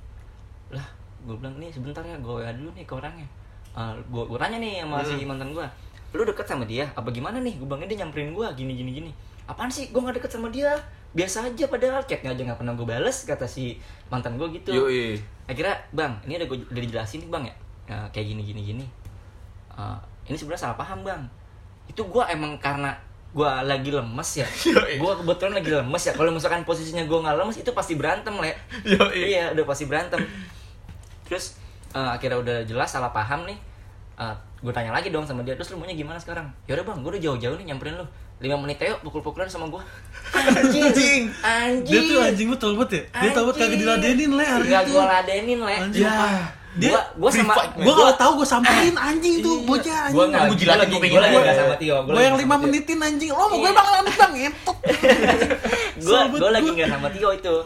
[0.74, 0.84] Lah
[1.24, 3.28] gue bilang nih sebentar ya gue ya dulu nih ke orangnya.
[3.74, 5.66] Eh gue gue tanya nih sama si mantan gue
[6.16, 6.88] lu deket sama dia?
[6.96, 7.56] Apa gimana nih?
[7.56, 9.10] Gue bilangnya dia nyamperin gue gini gini gini.
[9.48, 9.88] Apaan sih?
[9.92, 10.72] Gue gak deket sama dia.
[11.16, 13.80] Biasa aja padahal chatnya aja nggak pernah gue bales kata si
[14.12, 14.76] mantan gue gitu.
[14.76, 15.16] Yoi.
[15.48, 17.56] akhirnya bang ini udah gue udah dijelasin nih bang ya
[17.88, 18.84] Nah, kayak gini gini gini
[19.78, 21.22] Eh, ini sebenarnya salah paham bang.
[21.86, 22.92] Itu gue emang karena
[23.30, 24.48] gue lagi lemes ya.
[25.02, 26.12] Gue kebetulan lagi lemes ya.
[26.16, 28.56] Kalau misalkan posisinya gue nggak lemes itu pasti berantem le.
[29.14, 30.18] Iya udah pasti berantem.
[31.28, 31.60] Terus
[31.94, 33.58] eh, akhirnya udah jelas salah paham nih.
[34.58, 36.50] Gue tanya lagi dong sama dia terus lu maunya gimana sekarang?
[36.66, 38.06] Yaudah bang gue udah jauh-jauh nih nyamperin lu.
[38.38, 39.82] Lima menit ayo pukul-pukulan sama gue
[40.34, 41.30] anjing.
[41.42, 41.86] Anjing.
[41.86, 43.02] Dia tuh anjing tau banget ya?
[43.22, 44.90] Dia tau banget kagak diladenin le hari itu.
[44.90, 45.74] gue ladenin le.
[45.74, 46.06] Anjing.
[46.06, 46.58] Ya.
[46.78, 50.30] Dia gua gua sama fight, Gua kalau tahu gua samperin anjing tuh bocah gua anjing.
[50.32, 51.42] Gua gua jilatin lagi kuping gua lagi gua.
[51.42, 53.30] nggak sama Tio Gua yang 5 menitin anjing.
[53.30, 53.70] Lo mau gue Iya.
[53.74, 54.76] bang lanjut bang ngentot.
[55.98, 56.76] gue Sobat gue lagi gua.
[56.76, 57.56] nggak sama Tio itu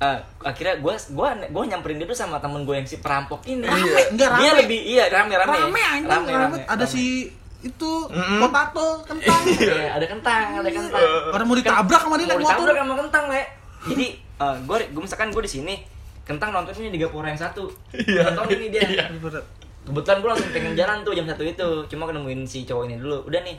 [0.00, 3.62] Eh, akhirnya gue gua gua nyamperin dia tuh sama temen gue yang si perampok ini
[3.62, 4.58] Rame, enggak dia rame.
[4.58, 6.58] lebih iya rame rame Rame anjing, rame.
[6.66, 7.30] Ada si
[7.62, 7.90] itu
[8.36, 9.42] potato kentang.
[9.62, 12.50] Iya, ada kentang ada kentang Orang mau ditabrak sama dia mau naik motor.
[12.58, 13.42] ditabrak sama kentang le
[13.84, 14.06] jadi
[14.58, 15.74] gue gue misalkan gue di sini
[16.22, 17.66] kentang nontonnya di Gapura yang satu.
[17.92, 18.82] Nonton ini dia.
[18.82, 19.06] Iya.
[19.82, 21.68] kebetulan gue langsung pengen jalan tuh jam satu itu.
[21.90, 23.26] Cuma kenemuin si cowok ini dulu.
[23.26, 23.58] Udah nih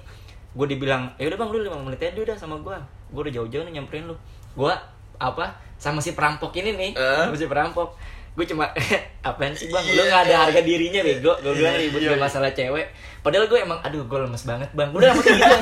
[0.54, 2.78] gue dibilang ya udah bang lu lima menit aja udah sama gue
[3.10, 4.16] gue udah jauh-jauh nih nyamperin lu.
[4.56, 4.72] Gue
[5.20, 5.46] apa
[5.76, 6.92] sama si perampok ini nih.
[6.96, 7.24] Eh?
[7.28, 8.00] sama si perampok.
[8.34, 8.72] Gue cuma
[9.28, 9.84] apaan sih bang?
[9.84, 11.36] Lu nggak ada harga dirinya bego.
[11.44, 12.22] Gue bilang ribut Iya, iya.
[12.22, 12.88] masalah cewek.
[13.20, 14.90] Padahal gue emang aduh gue lemes banget bang.
[14.96, 15.56] Udah lama kayak gitu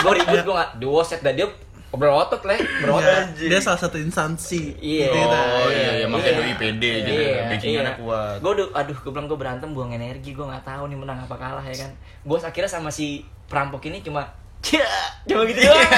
[0.00, 1.46] gue ribut gue nggak dua set dah dia
[1.90, 4.78] berotot lah berotot Iya, Dia salah satu instansi.
[4.78, 5.10] Iya.
[5.10, 5.26] Gitu.
[5.26, 6.38] Oh iya, iya, makanya Iya.
[6.38, 7.20] doi pede gitu.
[7.20, 7.98] Iya, Backingannya iya.
[7.98, 8.36] kuat.
[8.38, 11.34] Gue udah, aduh, gue bilang gue berantem buang energi, gue nggak tahu nih menang apa
[11.34, 11.90] kalah ya kan.
[12.22, 14.22] Gue akhirnya sama si perampok ini cuma
[14.60, 14.84] Cia,
[15.24, 15.88] cuma gitu doang.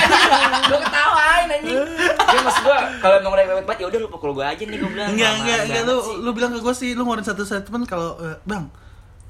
[0.71, 1.83] gue ketawain anjing.
[2.15, 4.79] Dia mas gue kalau emang udah mepet banget ya udah lu pukul gue aja nih
[4.79, 5.09] gue bilang.
[5.11, 8.39] Enggak, enggak, enggak lu lu bilang ke gue sih lu ngeluarin satu statement kalau eh,
[8.47, 8.71] Bang,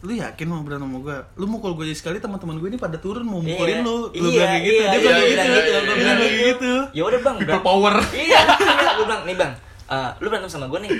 [0.03, 1.17] lu yakin mau berantem sama gue?
[1.37, 3.97] Lu mukul gue sekali teman-teman gue ini pada turun mau mukulin Iya, lu.
[4.11, 4.75] Lu iya, bilang gitu.
[4.75, 5.39] iya, Dia iya, bilang iya, gitu.
[5.39, 6.43] iya, Dia iya, bilang iya, kayak iya.
[6.45, 6.73] gitu.
[6.91, 7.37] Ya udah bang.
[7.41, 7.95] People power.
[8.13, 8.91] Iya, iya.
[8.93, 9.53] gue bilang nih bang.
[9.85, 10.93] eh, lu berantem sama gue nih,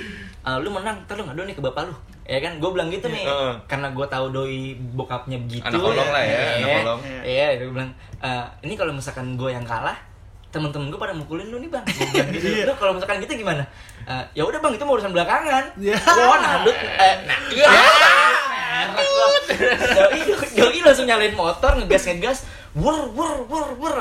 [0.43, 3.07] Eh, lu menang, ntar lu ngadu nih ke bapak lu Ya kan, gue bilang gitu
[3.07, 3.25] nih.
[3.65, 4.59] Karena gue tahu doi
[4.93, 6.99] bokapnya begitu Anak kolong lah ya, Iya, anak kolong.
[7.25, 9.99] Iya, gue bilang eh, Ini kalau misalkan gue yang kalah
[10.47, 12.45] temen-temen gue pada mukulin lu nih bang bilang gitu.
[12.45, 12.63] Iya.
[12.69, 13.65] Lu kalau misalkan gitu gimana?
[14.05, 15.97] Eh, ya udah bang, itu mau urusan belakangan Iya.
[15.99, 17.67] Wah, nandut eh, Nah, iya
[18.73, 19.27] Merek gua.
[19.93, 20.19] Doi,
[20.57, 22.39] doi langsung nyalain motor, ngegas-ngegas
[22.73, 23.95] Wur, wur, wur, wur.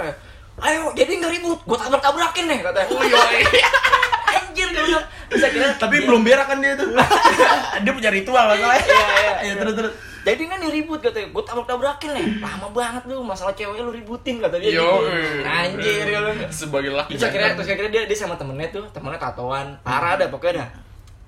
[0.62, 2.88] Ayo, jadi nggak ribut, gue tabrak-tabrakin nih katanya.
[2.88, 3.20] Oh iya,
[4.32, 5.04] Anjir, gue bilang.
[5.28, 6.88] Terus akhirnya Tapi dia- belum berak kan dia tuh.
[7.84, 8.84] dia punya ritual masalahnya.
[8.84, 9.92] Iya, iya, Iya, terus terus.
[10.22, 14.54] Jadi kan ribut katanya, gue tabrak-tabrakin nih Lama banget lu, masalah cewek lu ributin kata
[14.62, 15.42] dia Yo, gitu.
[15.42, 17.18] Anjir, ya Sebagai laki.
[17.18, 19.76] Terus akhirnya, terus akhirnya dia, dia sama temennya tuh, temennya tatoan.
[19.82, 20.68] Parah dah pokoknya dah.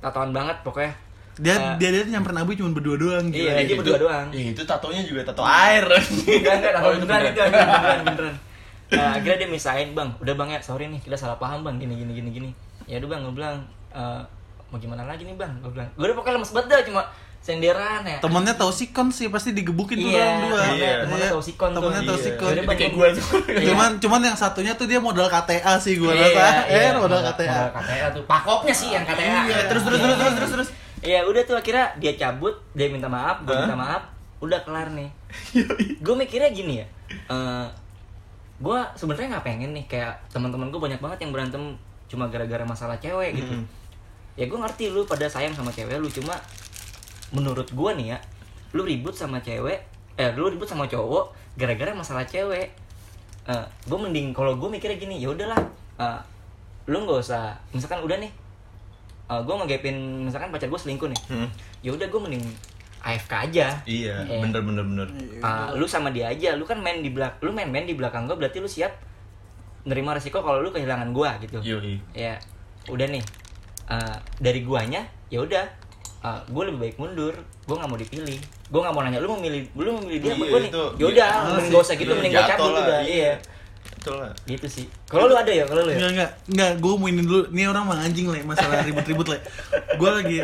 [0.00, 0.94] Tatoan banget pokoknya
[1.36, 3.42] Dia Eh, dia dia nyamperin Abu cuma berdua doang gitu.
[3.42, 5.82] Iya, dia berdua doang Iya, itu tatonya juga tato air.
[5.82, 7.26] Enggak, enggak, Oh, tatoan itu beneran beneran.
[7.26, 8.34] itu, beneran, beneran
[8.86, 11.94] Nah, akhirnya dia misahin, bang, udah bang ya, sorry nih, kita salah paham bang, gini,
[11.96, 12.50] gini, gini, gini
[12.84, 13.56] Ya udah bang, gue bilang,
[13.90, 14.20] "Eh,
[14.68, 17.02] mau gimana lagi nih bang, gue bilang Gue udah pokoknya lemes banget dah, cuma
[17.40, 20.60] senderan ya Temennya tahu sikon sih pasti digebukin tuh Iya, orang dua.
[20.60, 21.80] temennya- temennya tahu sikon tuh.
[21.82, 22.24] Temennya tahu Iya.
[22.24, 22.48] sikon.
[22.48, 23.26] Jadi kayak gua tuh.
[23.44, 23.66] Iya.
[23.66, 26.44] Cuman cuman yang satunya tuh dia modal KTA sih gua Iya, rasa.
[26.64, 27.44] Eh, iya, modal KTA.
[27.44, 28.22] Modal KTA tuh.
[28.24, 29.44] Pakopnya sih yang KTA.
[29.44, 30.68] Iya, Terus terus terus terus terus terus.
[31.04, 33.68] Iya, udah tuh akhirnya dia cabut, dia minta maaf, gue Hah?
[33.68, 34.02] minta maaf,
[34.40, 35.12] udah kelar nih.
[36.04, 36.86] gue mikirnya gini ya,
[37.28, 37.66] eh
[38.56, 41.76] gue sebenarnya nggak pengen nih kayak teman-teman gue banyak banget yang berantem
[42.08, 43.52] cuma gara-gara masalah cewek gitu.
[43.52, 43.66] Mm.
[44.40, 46.40] Ya gue ngerti lu pada sayang sama cewek lu cuma
[47.36, 48.18] menurut gue nih ya,
[48.72, 49.84] lu ribut sama cewek,
[50.16, 52.72] eh lu ribut sama cowok gara-gara masalah cewek.
[53.44, 55.60] Eh gue mending kalau gue mikirnya gini, ya udahlah,
[56.00, 56.20] eh,
[56.88, 58.32] lu nggak usah, misalkan udah nih,
[59.26, 61.48] uh, gue ngegapin misalkan pacar gue selingkuh nih Hmm.
[61.80, 62.44] ya udah gue mending
[63.00, 64.40] AFK aja Iya, Eh.
[64.40, 65.08] bener bener bener.
[65.38, 68.24] Uh, lu sama dia aja lu kan main di belak lu main main di belakang
[68.24, 68.96] gue berarti lu siap
[69.84, 72.00] nerima resiko kalau lu kehilangan gue gitu Yoi.
[72.14, 72.40] ya
[72.86, 73.20] udah nih
[73.86, 75.64] uh, dari guanya ya udah
[76.22, 79.36] uh, gue lebih baik mundur gue nggak mau dipilih gue nggak mau nanya lu mau
[79.38, 81.82] milih lu mau milih dia apa Iya, gue nih itu- ya udah iya, mending gak
[81.82, 83.12] usah gitu mending gue cabut udah iya.
[83.12, 83.32] iya
[84.04, 84.32] betul lah.
[84.44, 84.86] Gitu sih.
[85.08, 85.64] Kalau lu ada ya?
[85.64, 85.96] Kalau lu ya?
[85.96, 87.42] Enggak, enggak, enggak, gue mau ini dulu.
[87.48, 89.40] Ini orang mah anjing lah, masalah ribut-ribut lah
[89.96, 90.36] Gue lagi,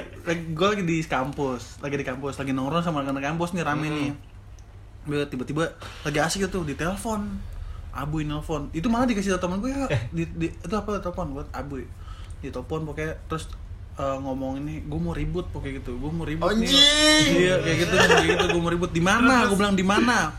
[0.56, 1.84] gue lagi di kampus.
[1.84, 4.10] Lagi di kampus, lagi nongkrong sama anak kampus nih, rame nih.
[5.04, 5.76] Gue tiba-tiba
[6.08, 7.36] lagi asik gitu, di telepon
[7.90, 9.90] Abuy nelfon, itu malah dikasih tau temen gue ya.
[10.14, 11.02] Di, di, Itu apa?
[11.02, 11.84] Telepon buat Abuy
[12.38, 13.50] Di telepon pokoknya, terus
[13.98, 15.98] eh, ngomong ini gue mau ribut pokoknya gitu.
[15.98, 16.70] Gue mau ribut nih.
[16.70, 17.24] Anjing!
[17.34, 18.44] iya kayak gitu kayak gitu.
[18.56, 19.44] Gue mau ribut di mana?
[19.50, 20.30] Gue bilang di mana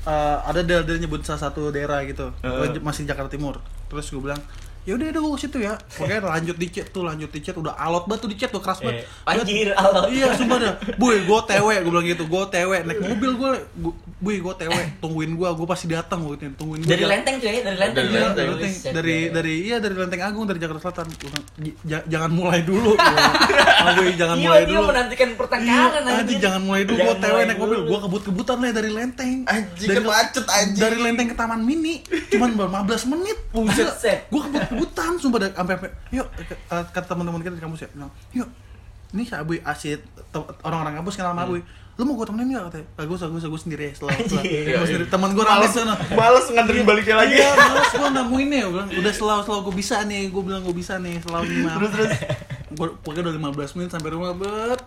[0.00, 2.32] Eh, ada dia, dia nyebut salah satu daerah gitu.
[2.70, 3.60] J- masih Jakarta Timur.
[3.86, 4.40] Terus gue bilang
[4.82, 8.04] ya udah ke situ ya pokoknya lanjut di chat tuh lanjut di chat udah alot
[8.04, 10.08] banget tuh di chat tuh keras banget Eh, anjir, alot.
[10.08, 13.50] iya sumpah dah boy gue tewe gue bilang gitu gue tewe naik mobil gue
[14.18, 17.60] boy gue tewe tungguin gue gue pasti datang gue gitu tungguin gue dari lenteng cuy
[17.60, 18.36] dari lenteng Dari Iya, Lenteng.
[18.36, 18.92] dari, Lenteng.
[18.92, 21.06] Dari dari iya dari Lenteng Agung dari Jakarta Selatan.
[21.10, 22.90] Gua bilang, "J- j- jangan mulai dulu.
[22.92, 23.34] Gua bilang,
[23.70, 24.86] "Sama gue jangan Iya, mulai dia dulu.
[24.86, 26.38] menantikan Iya, pertengkaran anjing anjir.
[26.40, 27.00] jangan mulai dulu.
[27.00, 27.70] Gue tewe naik mobil.
[27.74, 27.86] dulu.
[27.86, 29.36] Gue kebut-kebutan lah dari Lenteng.
[29.46, 30.80] Anjing, dari, macet, anjing.
[30.80, 31.94] Dari Lenteng ke Taman Mini,
[32.30, 33.38] cuman 15 menit.
[33.50, 35.74] Gue kebut-kebutan sumpah dari sampai.
[36.10, 38.48] Yuk eh, kata teman-teman kita di kampus ya, bilang, "Yuk,
[39.10, 39.98] ini si Abuy asyik
[40.30, 41.60] te- orang-orang kampus kenal sama Abuy.
[41.98, 42.86] Lu mau gue temenin gak katanya?
[43.04, 45.04] Gue, gue, gue sendiri ya, selalu, sendiri.
[45.04, 45.94] Temen gue rame males sana.
[46.16, 49.74] males nganterin baliknya lagi Iya, males gue nemuin ya, gue bilang udah selalu selalu gue
[49.76, 51.70] bisa nih, gue bilang gue bisa nih selalu lima.
[51.76, 52.10] Terus terus,
[52.72, 54.80] gue pokoknya udah 15 menit sampai rumah bet,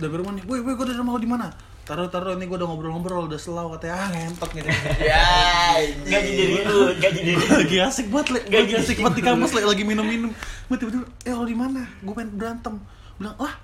[0.00, 1.46] udah sampai rumah nih, woi woi gue dari rumah lo di mana?
[1.84, 4.68] Taruh taruh ini gue udah ngobrol-ngobrol udah selalu katanya ah ngentot gitu.
[5.04, 5.20] ya
[6.00, 8.40] gaji diri lu gaji diri lu lagi asik le.
[8.48, 9.68] Gaji lagi asik banget di kampus, le.
[9.68, 10.32] lagi minum-minum.
[10.72, 11.84] Gue tiba-tiba, eh lo di mana?
[12.00, 12.74] Gue pengen berantem.
[13.20, 13.54] Bilang, wah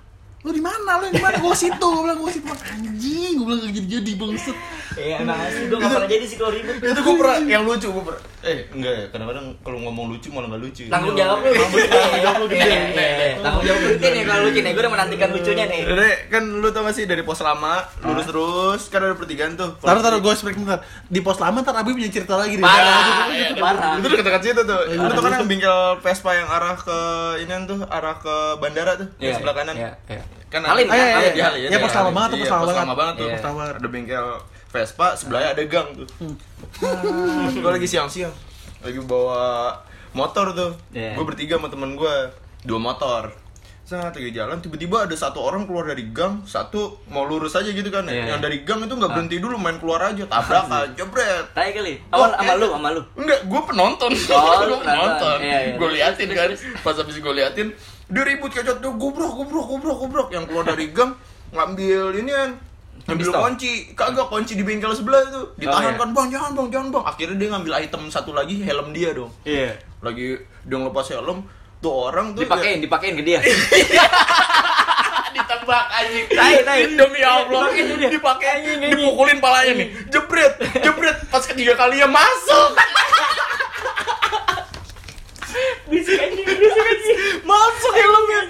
[0.45, 0.91] lu di mana?
[1.01, 1.41] Lu di mana?
[1.41, 1.81] Gue situ.
[1.81, 2.45] Gue bilang gue situ.
[2.45, 4.57] Anjing, gue bilang gak jadi-jadi bangset.
[5.01, 7.87] iya emang asli gue gak pernah jadi sih kalau ribut itu gue pernah yang lucu
[7.89, 10.83] gue pernah eh enggak ya kadang-kadang kalau ngomong lucu malah nggak lucu.
[10.87, 11.53] Tanggung jawab lu.
[11.53, 13.35] Tanggung jawab lu gede Iya, iya, iya.
[13.37, 15.81] tanggung jawab lu gede nih kalau lucu nih gue udah menantikan lucunya nih.
[15.83, 19.77] Dede, kan lu tau gak sih dari pos lama lurus terus kan ada pertigaan tuh.
[19.77, 20.81] Taruh taruh gue speak bentar.
[21.05, 22.63] Di pos lama ntar Abi punya cerita lagi deh.
[22.63, 23.29] parah.
[23.29, 23.91] Iya, parah.
[23.95, 24.79] Itu dekat-dekat situ tuh.
[24.89, 26.99] Lu tuh kan yang bingkel Vespa yang arah ke
[27.39, 29.75] ini tuh arah ke bandara tuh Iya, yang sebelah kanan.
[29.75, 30.23] iya, iya.
[30.49, 31.31] kan Halim, ada- iya, Halim.
[31.31, 32.81] di Ya, di pos lama banget tuh, Iya, pos lama pos banget.
[32.81, 33.31] lama banget tuh Iya.
[33.31, 33.63] Pos lama.
[33.71, 34.27] ada bengkel
[34.71, 36.07] Vespa sebelahnya ada gang tuh
[37.53, 38.31] gue lagi siang-siang
[38.79, 39.75] lagi bawa
[40.11, 41.13] motor tuh Iya.
[41.13, 42.15] gue bertiga sama temen gue
[42.63, 43.31] dua motor
[43.81, 47.87] saat lagi jalan tiba-tiba ada satu orang keluar dari gang satu mau lurus aja gitu
[47.87, 48.31] kan Iya.
[48.31, 52.31] yang dari gang itu nggak berhenti dulu main keluar aja tabrakan jebret Tai kali awal
[52.31, 54.11] sama lu sama lu Enggak, gue penonton.
[54.31, 55.37] Oh, gue penonton.
[55.43, 55.73] Iya, iya.
[55.75, 56.49] Gue liatin kan.
[56.79, 57.67] Pas habis gue liatin,
[58.07, 60.27] dia ribut kacot tuh gobrok, gobrok, gobrok, gobrok.
[60.31, 61.11] Yang keluar dari gang
[61.51, 62.49] ngambil ini kan
[63.07, 63.71] ngambil kunci.
[63.97, 65.41] Kagak kunci di bengkel sebelah itu.
[65.61, 65.99] Ditahan iya.
[65.99, 67.03] kan bang jangan bang jangan bang.
[67.07, 69.31] Akhirnya dia ngambil item satu lagi helm dia dong.
[69.47, 69.77] Iya.
[70.03, 70.27] Lagi
[70.67, 71.47] dia ngelepas helm
[71.81, 73.39] tuh orang tuh dipakein dipakein ke dia.
[75.31, 76.27] Ya, ditembak anjing.
[76.27, 76.91] Tai, tai.
[76.91, 77.71] demi Allah.
[77.71, 78.09] Dipakein dia.
[78.11, 78.99] dipakai Anjing, anjing.
[78.99, 79.87] dipukulin palanya nih.
[80.11, 81.17] Jebret jebret.
[81.31, 81.79] Pas ketiga
[82.11, 82.71] masuk.
[85.91, 86.30] Bisik anjing bisik anjing
[87.41, 88.41] masuk helmnya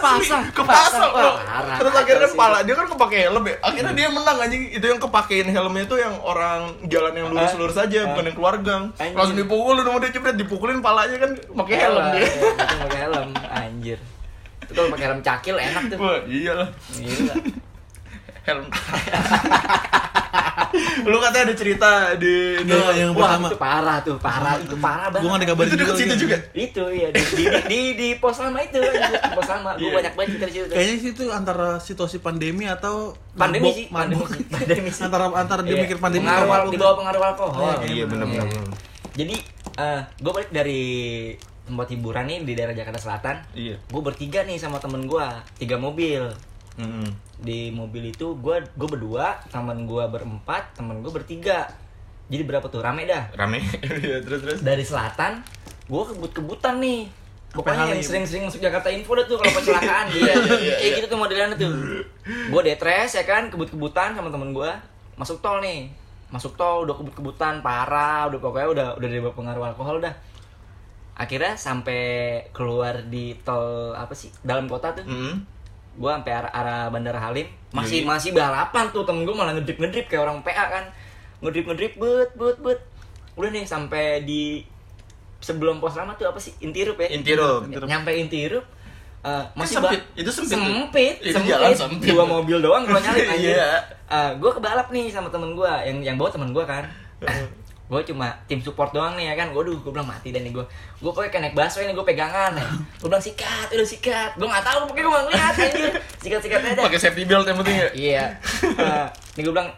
[0.00, 1.10] kepasang kepasang
[1.80, 2.38] terus akhirnya sih.
[2.38, 3.56] pala dia kan kepake helm ya.
[3.62, 4.62] Akhirnya dia menang anjing.
[4.72, 8.54] Itu yang kepakein helmnya itu yang orang jalan yang lurus lurus aja bukan yang keluar
[8.60, 8.84] gang.
[8.96, 12.28] Langsung dipukulin sama dia jebret dipukulin palanya kan pakai helm dia.
[12.86, 13.98] pakai helm anjir.
[14.64, 15.98] Itu kalau pakai helm cakil enak tuh.
[16.26, 16.68] Iyalah.
[18.42, 18.66] Helm
[21.02, 23.46] lu katanya ada cerita di Iya, yang Wah, pertama.
[23.48, 25.26] itu parah tuh, parah, itu parah banget.
[25.26, 28.78] gak dikabarin itu dekat situ juga Itu iya di di, di, di pos lama itu,
[28.78, 29.70] di pos lama.
[29.74, 29.94] Gue Iya.
[29.98, 30.64] banyak banget cerita di situ.
[30.70, 34.30] Kayaknya sih itu antara situasi pandemi atau Pandemi mabok- sih, pandemi mabok.
[34.54, 35.02] pandemi sih.
[35.02, 35.82] antara antara dia Iya.
[35.82, 37.74] mikir pandemi pengaruh, di bawah pengaruh alkohol.
[37.82, 38.46] iya benar-benar
[39.12, 39.36] Jadi
[40.16, 40.82] gue balik dari
[41.62, 43.36] tempat hiburan nih di daerah Jakarta Selatan.
[43.52, 45.26] iya Gue bertiga nih sama temen gue,
[45.56, 46.30] tiga mobil.
[46.80, 47.08] Mm-mm.
[47.40, 51.68] Di mobil itu gue gue berdua, temen gue berempat, temen gue bertiga.
[52.30, 52.80] Jadi berapa tuh?
[52.80, 53.28] Rame dah.
[53.34, 53.60] rame.
[54.06, 54.58] Iya, terus terus.
[54.64, 55.44] Dari selatan
[55.90, 57.10] gue kebut-kebutan nih.
[57.50, 60.06] Pokoknya yang sering-sering masuk Jakarta Info dah tuh kalau kecelakaan.
[60.14, 60.96] Dia Iya, iya, kayak iya.
[61.02, 61.72] gitu tuh modelannya tuh.
[62.22, 63.50] Gue detres ya kan?
[63.50, 64.70] Kebut-kebutan sama temen gue
[65.18, 65.90] masuk tol nih.
[66.30, 68.30] Masuk tol udah kebut-kebutan parah.
[68.30, 70.14] Udah pokoknya udah udah dari pengaruh alkohol dah.
[71.18, 74.30] Akhirnya sampai keluar di tol apa sih?
[74.46, 75.04] Dalam kota tuh.
[75.10, 75.42] Mm.
[75.92, 78.08] Gue sampai arah, arah bandara Halim masih Iya.
[78.08, 80.84] masih balapan tuh temen gue malah ngedrip ngedrip kayak orang PA kan
[81.40, 82.80] ngedrip ngedrip bet bet bet
[83.34, 84.62] udah nih sampai di
[85.38, 87.64] sebelum pos lama tuh apa sih intirup ya Intirup.
[87.82, 88.64] nyampe intirup
[89.20, 90.00] eh, masih sempit.
[90.14, 91.50] Itu sempit sempit Itu sempit.
[91.50, 92.08] jalan sempit.
[92.08, 93.70] dua mobil doang kalau nyalip anjir Iya.
[94.34, 96.84] gue kebalap nih sama temen gue yang yang bawa temen gue kan
[97.90, 99.50] gue cuma tim support doang nih ya kan.
[99.50, 100.62] Gue gue bilang mati dan nih gue
[100.96, 102.68] gue pokoknya kayak naik busway nih gue pegangan nih.
[102.96, 104.30] Gue bilang sikat udah sikat.
[104.34, 106.80] Gue nggak tahu pokoknya gue nggak ngeliat anjir sikat sikat aja.
[106.80, 107.88] Pakai safety belt yang penting ya?
[108.06, 108.24] Iya.
[108.62, 109.70] Eh, ini gue bilang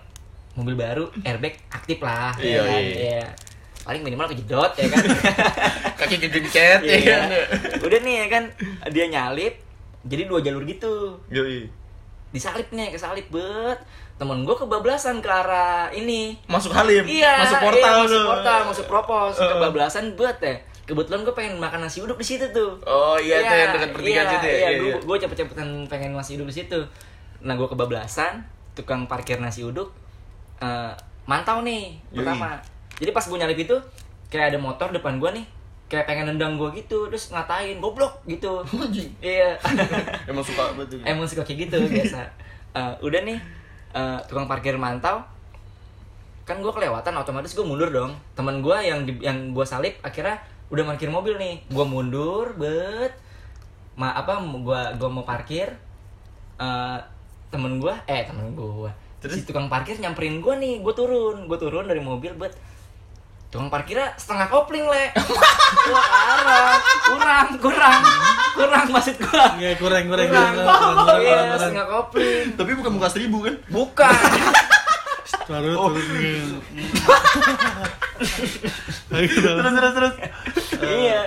[0.53, 2.37] mobil baru airbag aktif lah.
[2.37, 2.77] Iya, ya kan?
[2.79, 2.95] iya.
[3.17, 3.25] iya.
[3.83, 5.03] Paling minimal kejedot ya kan.
[5.99, 7.17] Kaki kegencet ya Iya.
[7.17, 7.29] kan.
[7.81, 8.45] udah nih ya kan
[8.93, 9.55] dia nyalip
[10.05, 11.17] jadi dua jalur gitu.
[11.33, 11.67] Yoi.
[12.33, 13.79] Disalip nih kesalip bet
[14.17, 18.27] temen gue kebablasan ke arah ini Masuk Halim, iya masuk portal iya, masuk tuh.
[18.29, 19.51] portal masuk propos Heeh.
[19.53, 23.55] kebablasan bet ya kebetulan gue pengen makan nasi uduk di situ tuh Oh iya, tuh
[23.55, 24.53] yang dekat pertigaan iya, situ ya.
[24.53, 24.97] Iya, Iya, gue iya.
[24.99, 26.81] gue cepet-cepetan pengen nasi uduk di situ.
[27.43, 28.43] Nah, gue kebablasan,
[28.75, 29.95] tukang parkir nasi uduk
[30.59, 30.93] eh,
[31.25, 32.19] mantau nih Yoi.
[32.23, 32.59] pertama.
[32.99, 33.77] Jadi pas gue nyalip itu
[34.27, 35.45] kayak ada motor depan gue nih,
[35.93, 38.65] kayak pengen nendang gue gitu, terus ngatain goblok gitu.
[39.21, 39.61] Iya.
[40.33, 40.99] Emang suka banget tuh.
[41.05, 42.25] Emang suka kayak gitu biasa.
[42.73, 43.37] Eh, udah nih
[43.93, 45.21] eh, tukang parkir mantau
[46.43, 50.43] kan gue kelewatan otomatis gue mundur dong teman gue yang di- yang gue salip akhirnya
[50.75, 53.15] udah parkir mobil nih gue mundur bet
[53.95, 55.71] ma apa gue gua mau parkir
[56.59, 56.99] eh
[57.53, 58.91] temen gue eh temen gue
[59.23, 59.39] Terus?
[59.39, 62.57] si tukang parkir nyamperin gue nih gue turun gue turun dari mobil bet
[63.53, 65.13] tukang parkirnya setengah kopling le.
[65.93, 68.01] Arah kurang kurang.
[68.53, 70.53] Kurang maksud gue Iya, kurang kurang kurang.
[70.55, 71.61] kurang kurang kurang iya kurang, kurang.
[71.61, 72.47] setengah kopling.
[72.55, 73.55] Tapi bukan muka seribu kan?
[73.69, 74.15] bukan.
[75.45, 75.91] Baru Oh.
[75.93, 76.09] terus
[79.69, 79.93] terus.
[79.93, 80.15] Terus.
[80.81, 81.21] iya.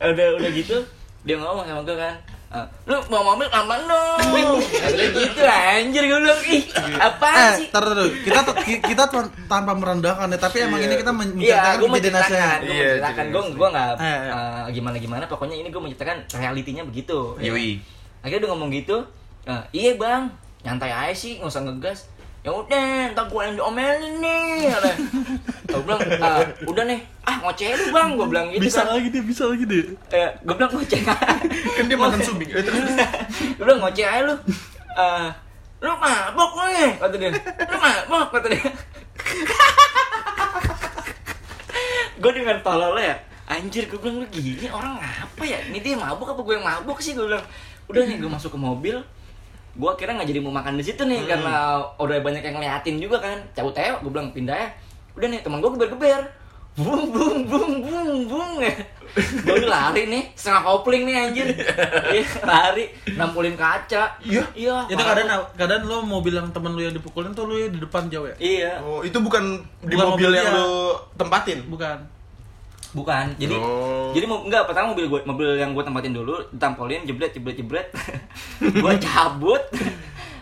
[0.00, 0.76] Udah udah gitu
[1.20, 2.16] dia ngomong sama gue kan
[2.50, 4.18] "Ah, lu mau mobil aman dong
[4.58, 6.62] Katanya gitu anjir gue bilang ih
[6.98, 8.10] apa Eh, sih tar dulu.
[8.20, 10.86] Kita ki- kita tuh tanpa merendahkan ya, tapi emang Iya.
[10.86, 13.88] ini kita men- Iya, menceritakan gue kejadian menceritakan, gue Iya, menceritakan, gue jadi- gue nggak
[13.92, 14.32] Eh, iya.
[14.34, 17.18] eh, gimana gimana, pokoknya ini gue menceritakan realitinya begitu.
[17.36, 17.48] ya.
[17.48, 17.70] Yoi.
[18.20, 18.96] Akhirnya udah ngomong gitu,
[19.44, 20.22] "Eh, iya bang,
[20.60, 21.98] nyantai aja sih, nggak usah ngegas.
[22.40, 24.72] Ya udah, ntar gue yang diomelin nih.
[25.68, 28.96] Gue bilang, "Ah, udah nih, ah ngoceh lu bang, gue bilang gitu Bisa kan.
[28.96, 29.84] lagi deh, bisa lagi deh.
[30.08, 31.96] Eh, gue bilang ngoceh Kan dia.
[32.00, 32.96] Eh, terus terus.
[33.60, 34.34] Gue bilang ngoceh aja lu.
[34.96, 35.28] Eh,
[35.84, 37.30] lu mabok nih, kata dia.
[37.68, 38.64] Lu mabok, kata dia.
[42.20, 43.16] gue dengan tolol ya
[43.48, 47.00] anjir gue bilang lu gini orang apa ya ini dia mabuk apa gue yang mabuk
[47.00, 47.40] sih gue bilang
[47.88, 49.00] udah nih gue masuk ke mobil
[49.80, 53.16] gue akhirnya nggak jadi mau makan di situ nih karena udah banyak yang ngeliatin juga
[53.24, 53.40] kan.
[53.56, 54.68] Cabut ayo gue bilang pindah ya.
[55.16, 56.22] Udah nih teman gue geber-geber.
[56.78, 58.70] Bung bung bung bung bung ya.
[59.42, 61.46] Gue udah lari nih setengah kopling nih anjir.
[62.14, 62.84] Iya lari
[63.18, 64.20] nampulin kaca.
[64.22, 64.44] Iya?
[64.54, 68.06] iya Itu keadaan keadaan lo mau bilang temen lu yang dipukulin tuh lu di depan
[68.06, 68.36] jauh ya?
[68.38, 68.72] iya.
[68.84, 71.58] Oh, itu bukan di Bukan mobil mobil yang lu tempatin.
[71.66, 72.19] Bukan.
[72.90, 73.38] Bukan.
[73.38, 74.10] Jadi Oh.
[74.10, 77.86] jadi mau enggak pertama mobil gue mobil yang gue tempatin dulu ditampolin jebret jebret jebret.
[78.82, 79.62] gue cabut.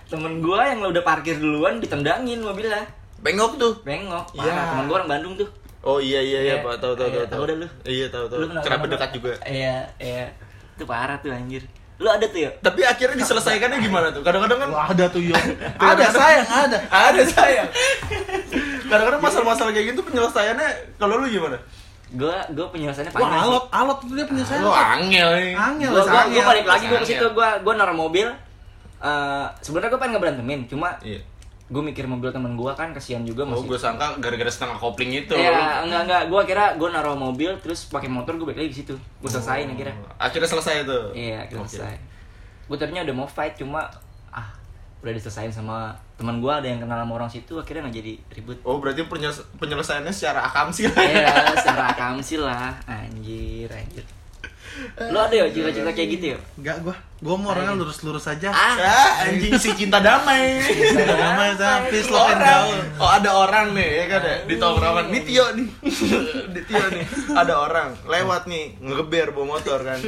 [0.09, 2.89] Temen gue yang udah parkir duluan ditendangin mobilnya.
[3.21, 3.73] Bengok tuh.
[3.85, 4.33] Bengok.
[4.33, 4.49] Iya.
[4.49, 4.65] Parah.
[4.73, 5.49] Temen gue orang Bandung tuh.
[5.79, 6.65] Oh iya iya iya, Iya.
[6.65, 6.81] Pak.
[6.81, 7.29] Tahu tahu Iya, tahu.
[7.29, 7.69] tahu dah lu.
[7.85, 8.39] Iya, tahu tahu.
[8.61, 9.33] Kenapa dekat juga?
[9.45, 10.27] Iya, iya.
[10.75, 11.63] Itu parah tuh anjir.
[11.99, 12.51] Lu ada tuh ya?
[12.59, 14.23] Tapi akhirnya diselesaikannya gimana tuh?
[14.23, 15.35] Kadang-kadang kan ada tuh yo.
[15.77, 16.79] ada sayang, ada.
[16.89, 17.69] ada sayang.
[18.87, 21.59] Kadang-kadang masalah-masalah kayak gitu penyelesaiannya kalau lu gimana?
[22.11, 23.43] Gue gue penyelesaiannya Wah, panjang.
[23.45, 24.65] alot, alot itu dia punya sayang.
[24.65, 25.29] Lu angel.
[25.53, 28.29] Angel, Gue gue balik lagi gue ke situ gue gue naruh mobil.
[28.99, 31.21] Eh sebenarnya gue pengen ngeberantemin, cuma Iya.
[31.69, 35.13] gue mikir mobil temen gue kan kasihan juga Oh, masih gue sangka gara-gara setengah kopling
[35.15, 35.37] itu.
[35.37, 36.23] Iya, enggak enggak.
[36.27, 38.95] Gua kira gua naruh mobil terus pakai motor gua balik lagi di situ.
[39.19, 39.93] Gua selesain akhirnya.
[40.17, 41.13] Akhirnya selesai tuh.
[41.13, 41.77] Iya, akhirnya Oke.
[41.77, 41.97] selesai.
[42.65, 43.85] Gua tadinya udah mau fight cuma
[44.99, 48.59] udah diselesain sama teman gua ada yang kenal sama orang situ akhirnya nggak jadi ribut.
[48.67, 49.07] Oh, berarti
[49.59, 50.99] penyelesaiannya secara akamsi lah.
[50.99, 52.75] Iya, secara akamsi lah.
[52.91, 54.05] Anjir, anjir.
[55.11, 56.39] Lo ada ya cerita-cerita kayak gitu ya?
[56.59, 56.95] Enggak gua.
[57.19, 58.51] Gua mau orangnya lurus-lurus aja.
[58.55, 60.63] Ah, Ah, anjing si cinta damai.
[60.95, 62.99] Namanya sama peace love and.
[62.99, 65.11] Oh, ada orang nih, ya kan ya, di tongkrongan.
[65.11, 65.67] Nih Tio nih.
[66.55, 67.05] di Tio nih.
[67.35, 69.99] Ada orang lewat nih, ngegeber bawa motor kan.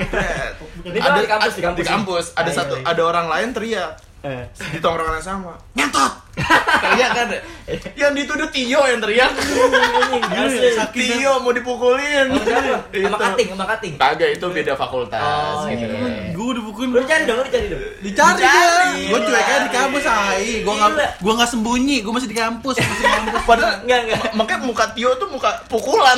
[0.58, 1.78] Tuh di kampus, di kampus.
[1.78, 2.26] di kampus.
[2.38, 2.84] Ada iya, satu iya.
[2.94, 4.44] ada orang lain teriak Eh.
[4.70, 5.52] di tongkrongan yang sama.
[5.72, 6.12] Nyentot.
[6.80, 7.40] teriak kan ya?
[7.98, 9.32] Yang dituduh Tio yang teriak.
[10.30, 10.70] Asli.
[10.94, 12.28] Tio mau dipukulin.
[12.30, 12.78] Sama siapa?
[12.86, 13.16] Sama Itu.
[13.18, 13.94] kating, sama kating.
[13.96, 15.84] Kagak itu beda fakultas Oh, gitu.
[15.84, 16.32] iya.
[16.32, 16.88] Gua dipukulin.
[16.90, 17.82] Lu cari dong, lu cari dong.
[18.00, 19.02] Dicari.
[19.08, 20.48] Gua cuek aja di kampus ai.
[20.62, 21.06] Gua enggak Gila.
[21.18, 23.40] gua enggak sembunyi, gua masih di kampus, masih di kampus.
[23.44, 24.20] Padahal Enggak, enggak.
[24.32, 26.16] makanya muka Tio tuh muka pukulan.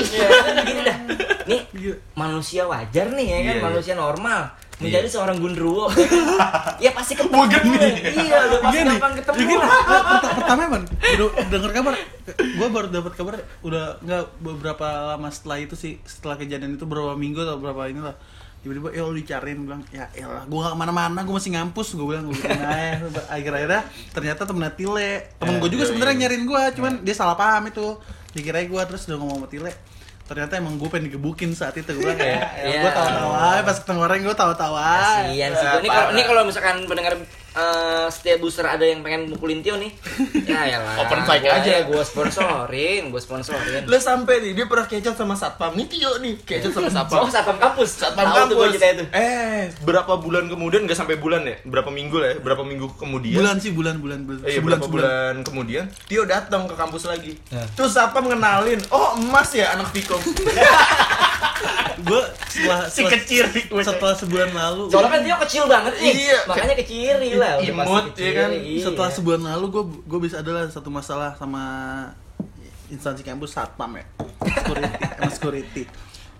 [0.62, 0.96] Gini dah.
[1.44, 1.94] Nih, Iya.
[2.14, 4.42] manusia wajar nih ya kan, Iya, manusia normal.
[4.82, 5.86] Menjadi seorang gundruwo.
[5.94, 6.22] ya kan?
[6.84, 7.42] ya pasti ketemu.
[7.46, 7.88] Gini.
[8.12, 9.38] Iya, udah pasti Iya gampang ketemu.
[9.38, 9.68] Ini lah.
[10.10, 11.94] perta- pertama man, udah denger kabar,
[12.38, 17.14] gue baru dapat kabar udah nggak beberapa lama setelah itu sih, setelah kejadian itu beberapa
[17.14, 18.14] minggu atau berapa inilah
[18.62, 22.06] tiba-tiba ya lu dicariin bilang ya elah gue gak ke mana-mana gue masih ngampus gue
[22.06, 22.62] bilang gue bilang
[23.26, 23.82] akhir-akhirnya
[24.14, 26.20] ternyata temen Tile temen gue juga iya, sebenarnya iya.
[26.22, 27.98] nyariin gue cuman dia salah paham itu
[28.30, 29.74] dikira gue terus udah ngomong sama Tile
[30.22, 31.92] ternyata emang gue pengen digebukin saat itu.
[31.92, 32.40] Gue bilang ya,
[32.80, 35.28] gue tahu-tahu aja pas ketemu orang gue tahu-tahu aja.
[35.28, 35.78] Kasian sih gua.
[35.82, 37.12] Ini kalau ini kalau misalkan pendengar
[37.52, 39.92] eh, setiap booster ada yang pengen mukulin Tio nih.
[40.44, 41.00] Ya ya lah.
[41.00, 41.84] Open fight aja.
[41.84, 43.82] Gue sponsorin, gue sponsorin.
[43.84, 47.28] Lo sampai nih dia pernah kecot sama satpam nih Tio nih kecot sama satpam Oh,
[47.28, 47.90] satpam kampus.
[47.98, 49.04] satpam tuh gua kampus cerita itu.
[49.12, 53.38] eh berapa bulan kemudian nggak sampai bulan ya berapa minggu lah ya berapa minggu kemudian
[53.38, 54.40] Bulan sih bulan bulan bulan.
[54.42, 57.32] Eh, sebulan berapa bulan kemudian Tio datang ke kampus lagi.
[57.48, 57.62] Ya.
[57.72, 60.18] Terus satpam ngenalin, "Oh, Emas ya anak Pikom."
[62.02, 63.44] Gue setelah si setelah, kecil
[63.84, 66.12] setelah sebulan lalu Soalnya kan Tio kecil banget nih.
[66.12, 66.38] Iya.
[66.48, 67.52] Makanya keciri lah.
[67.62, 68.50] Imut, ya kan?
[68.52, 68.82] iya.
[68.82, 71.62] setelah sebulan lalu gue gue bisa adalah satu masalah sama
[72.92, 74.04] instansi kampus satpam ya
[74.44, 74.90] security
[75.32, 75.82] security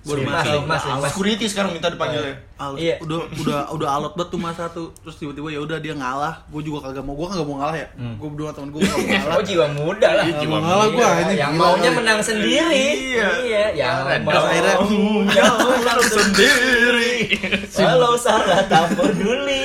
[0.03, 1.03] gue udah Mas, masuk mas, mas.
[1.09, 2.34] Security sekarang minta dipanggilnya.
[2.57, 2.94] Alot, Iya.
[2.98, 6.61] udah udah udah alot banget tuh masa tuh terus tiba-tiba ya udah dia ngalah gue
[6.61, 9.34] juga kagak mau gue kagak mau ngalah ya gue berdua temen gue kagak mau ngalah
[9.34, 10.24] Oh jiwa muda lah.
[10.24, 12.82] Iya, jiwa ngalah gue ini yang maunya menang sendiri.
[13.09, 13.28] Iya.
[13.40, 14.74] Iya, yang Terus mau akhirnya,
[15.28, 17.12] yang menang sendiri.
[17.72, 19.61] Walau salah tak peduli.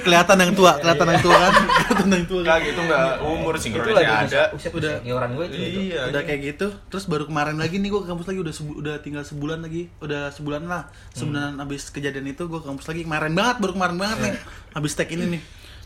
[0.00, 1.52] Kelihatan yang tua kelihatan yang tua kan?
[1.80, 2.40] Kelihatan yang tua.
[2.40, 4.42] Kan Kagak itu enggak umur Itu sinkronnya lagi ada.
[4.50, 4.92] Udah Udah.
[4.98, 5.56] senior gue itu.
[5.90, 6.02] Iya.
[6.08, 8.94] udah kayak gitu terus baru kemarin lagi nih gue ke kampus lagi udah sebu- udah
[8.98, 10.82] tinggal sebulan lagi udah sebulan lah.
[11.12, 14.32] Sebulan habis kejadian itu gue ke kampus lagi kemarin banget baru kemarin banget nih.
[14.72, 15.42] Habis tag ini nih.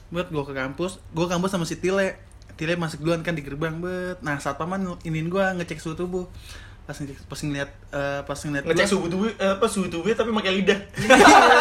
[0.08, 2.16] Buat gue ke kampus gue kampus sama si Tile.
[2.54, 4.22] Tile masuk duluan kan di gerbang bet.
[4.22, 6.30] Nah saat paman iniin gue ngecek suhu tubuh
[6.84, 10.30] pas ngecek pas ngeliat eh, pas ngeliat Ngecek suhu tubuh eh, apa suhu tubuh tapi
[10.30, 10.78] pakai lidah.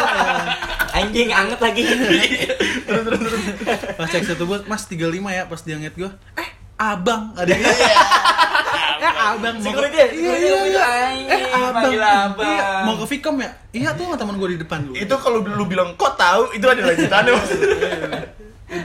[0.94, 1.80] Anjing anget lagi.
[3.98, 7.32] pas cek suhu tubuh mas 35 ya pas dia ngeliat gue eh abang.
[7.40, 9.54] Ada eh abang.
[9.58, 10.06] Mau ke- ya?
[10.12, 10.82] iya iya iya.
[10.84, 11.72] "Anjing, eh abang.
[11.82, 13.50] Panggil abang." Iya, mau ke Vicom ya?
[13.72, 16.52] Iya tuh sama teman gue di depan lu Itu kalau lu bilang kok tahu?
[16.52, 17.68] Itu ada lanjutannya maksudnya.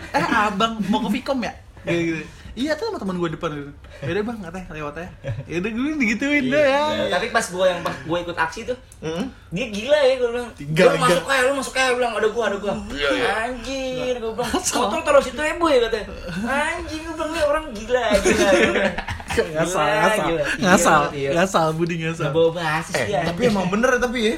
[0.09, 0.71] eh abang.
[0.87, 1.51] Mau ke Vicom ya?
[1.83, 2.23] Gitu, gitu.
[2.53, 3.71] Iya tuh sama teman gue depan gitu
[4.01, 5.07] yaudah bang katanya lewat ya
[5.47, 9.31] yaudah gue digituin deh ya Tapi pas gue yang pas gue ikut aksi tuh, Hmm?
[9.49, 10.49] dia gila ya gue bilang.
[10.53, 12.73] Tiga, lu masuk kayak lu masuk kayak bilang ada gua ada gua.
[12.89, 13.27] Iya, iya.
[13.45, 14.51] Anjir gue bilang.
[14.51, 16.05] Motor taruh situ ya boy katanya.
[16.43, 18.49] Anjing gue bilang "Ini orang gila gila.
[19.39, 20.27] Ngasal ngasal
[20.59, 21.29] ngasal Iya.
[21.31, 23.23] ngasal budi ngasal Ngebawa basis Eh, dia.
[23.23, 24.35] tapi emang bener tapi ya.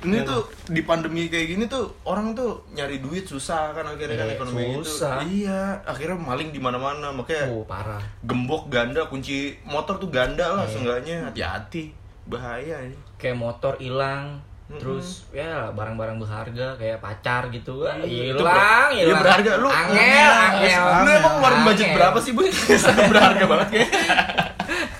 [0.00, 4.26] Ini tuh di pandemi kayak gini tuh orang tuh nyari duit susah kan akhirnya kan
[4.26, 5.20] Eh, ekonomi susah.
[5.20, 5.44] itu.
[5.44, 8.00] Iya, akhirnya maling di mana-mana makanya Oh parah.
[8.22, 11.92] gembok ganda kunci motor tuh ganda lah seenggaknya hati-hati
[12.24, 14.40] bahaya ini Kayak motor hilang.
[14.70, 19.02] Terus ya barang-barang berharga kayak pacar gitu Wah, Itu hilang, hilang.
[19.02, 20.82] ya berharga lu angel, angel.
[20.96, 23.90] lu emang ngeluarin budget berapa sih bu Sangat berharga banget kayak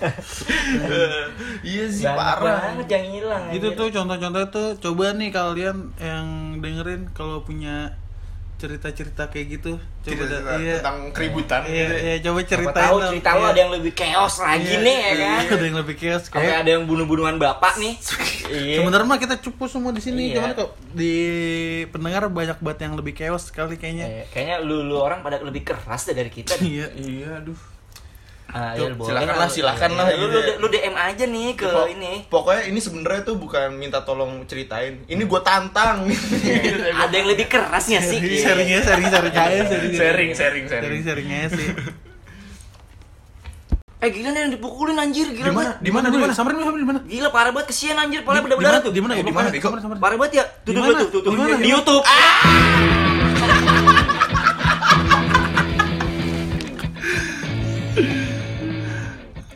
[1.71, 3.43] iya sih Banyak parah banget yang hilang.
[3.49, 3.79] itu anjir.
[3.79, 7.95] tuh contoh-contoh tuh coba nih kalian yang dengerin kalau punya
[8.57, 11.95] cerita-cerita kayak gitu coba Cerita dah- iya tentang keributan iya, gitu.
[11.97, 13.11] iya coba ceritain tahu dong.
[13.11, 13.47] cerita Iya.
[13.47, 15.41] ada yang lebih chaos lagi Iya, nih ya kan.
[15.51, 17.95] ada yang lebih chaos Sampai kayak ada yang bunuh-bunuhan bapak nih.
[18.61, 18.77] iya.
[18.77, 20.35] sebenarnya mah kita cupu semua di sini Iya.
[20.37, 21.15] cuman kok di
[21.89, 25.63] pendengar banyak banget yang lebih chaos sekali kayaknya Eh, kayaknya lu lu orang pada lebih
[25.63, 26.53] keras deh dari kita.
[26.61, 27.57] iya iya aduh
[28.51, 31.67] Ah, iya, boleh silakan lah, silakan lah, Lu, gitu lu, lu DM aja nih ke
[31.67, 32.13] Pok- ini.
[32.27, 36.03] pokoknya ini sebenarnya tuh bukan minta tolong ceritain ini gue tantang
[37.03, 38.19] Ada yang lebih kerasnya sih.
[38.37, 41.69] sharing ya sharing sharing aja sharing sharing sharing sharing sharing sharing aja sih
[44.01, 45.45] Eh gila nih yang dipukulin anjir, gila.
[45.45, 48.25] di mana di mana di mana samperin samperin di mana Gila parah banget kesian anjir,
[48.25, 48.93] Di- berdarah di tuh.
[48.97, 49.13] Di mana?
[49.15, 49.53] Di mana.
[49.95, 50.45] Parah banget ya.
[50.65, 50.99] Tuh Di tuh mana?
[50.99, 51.31] tuh tuh tuh.
[51.31, 51.55] Di mana?
[51.55, 52.01] Di YouTube.
[52.03, 53.00] ah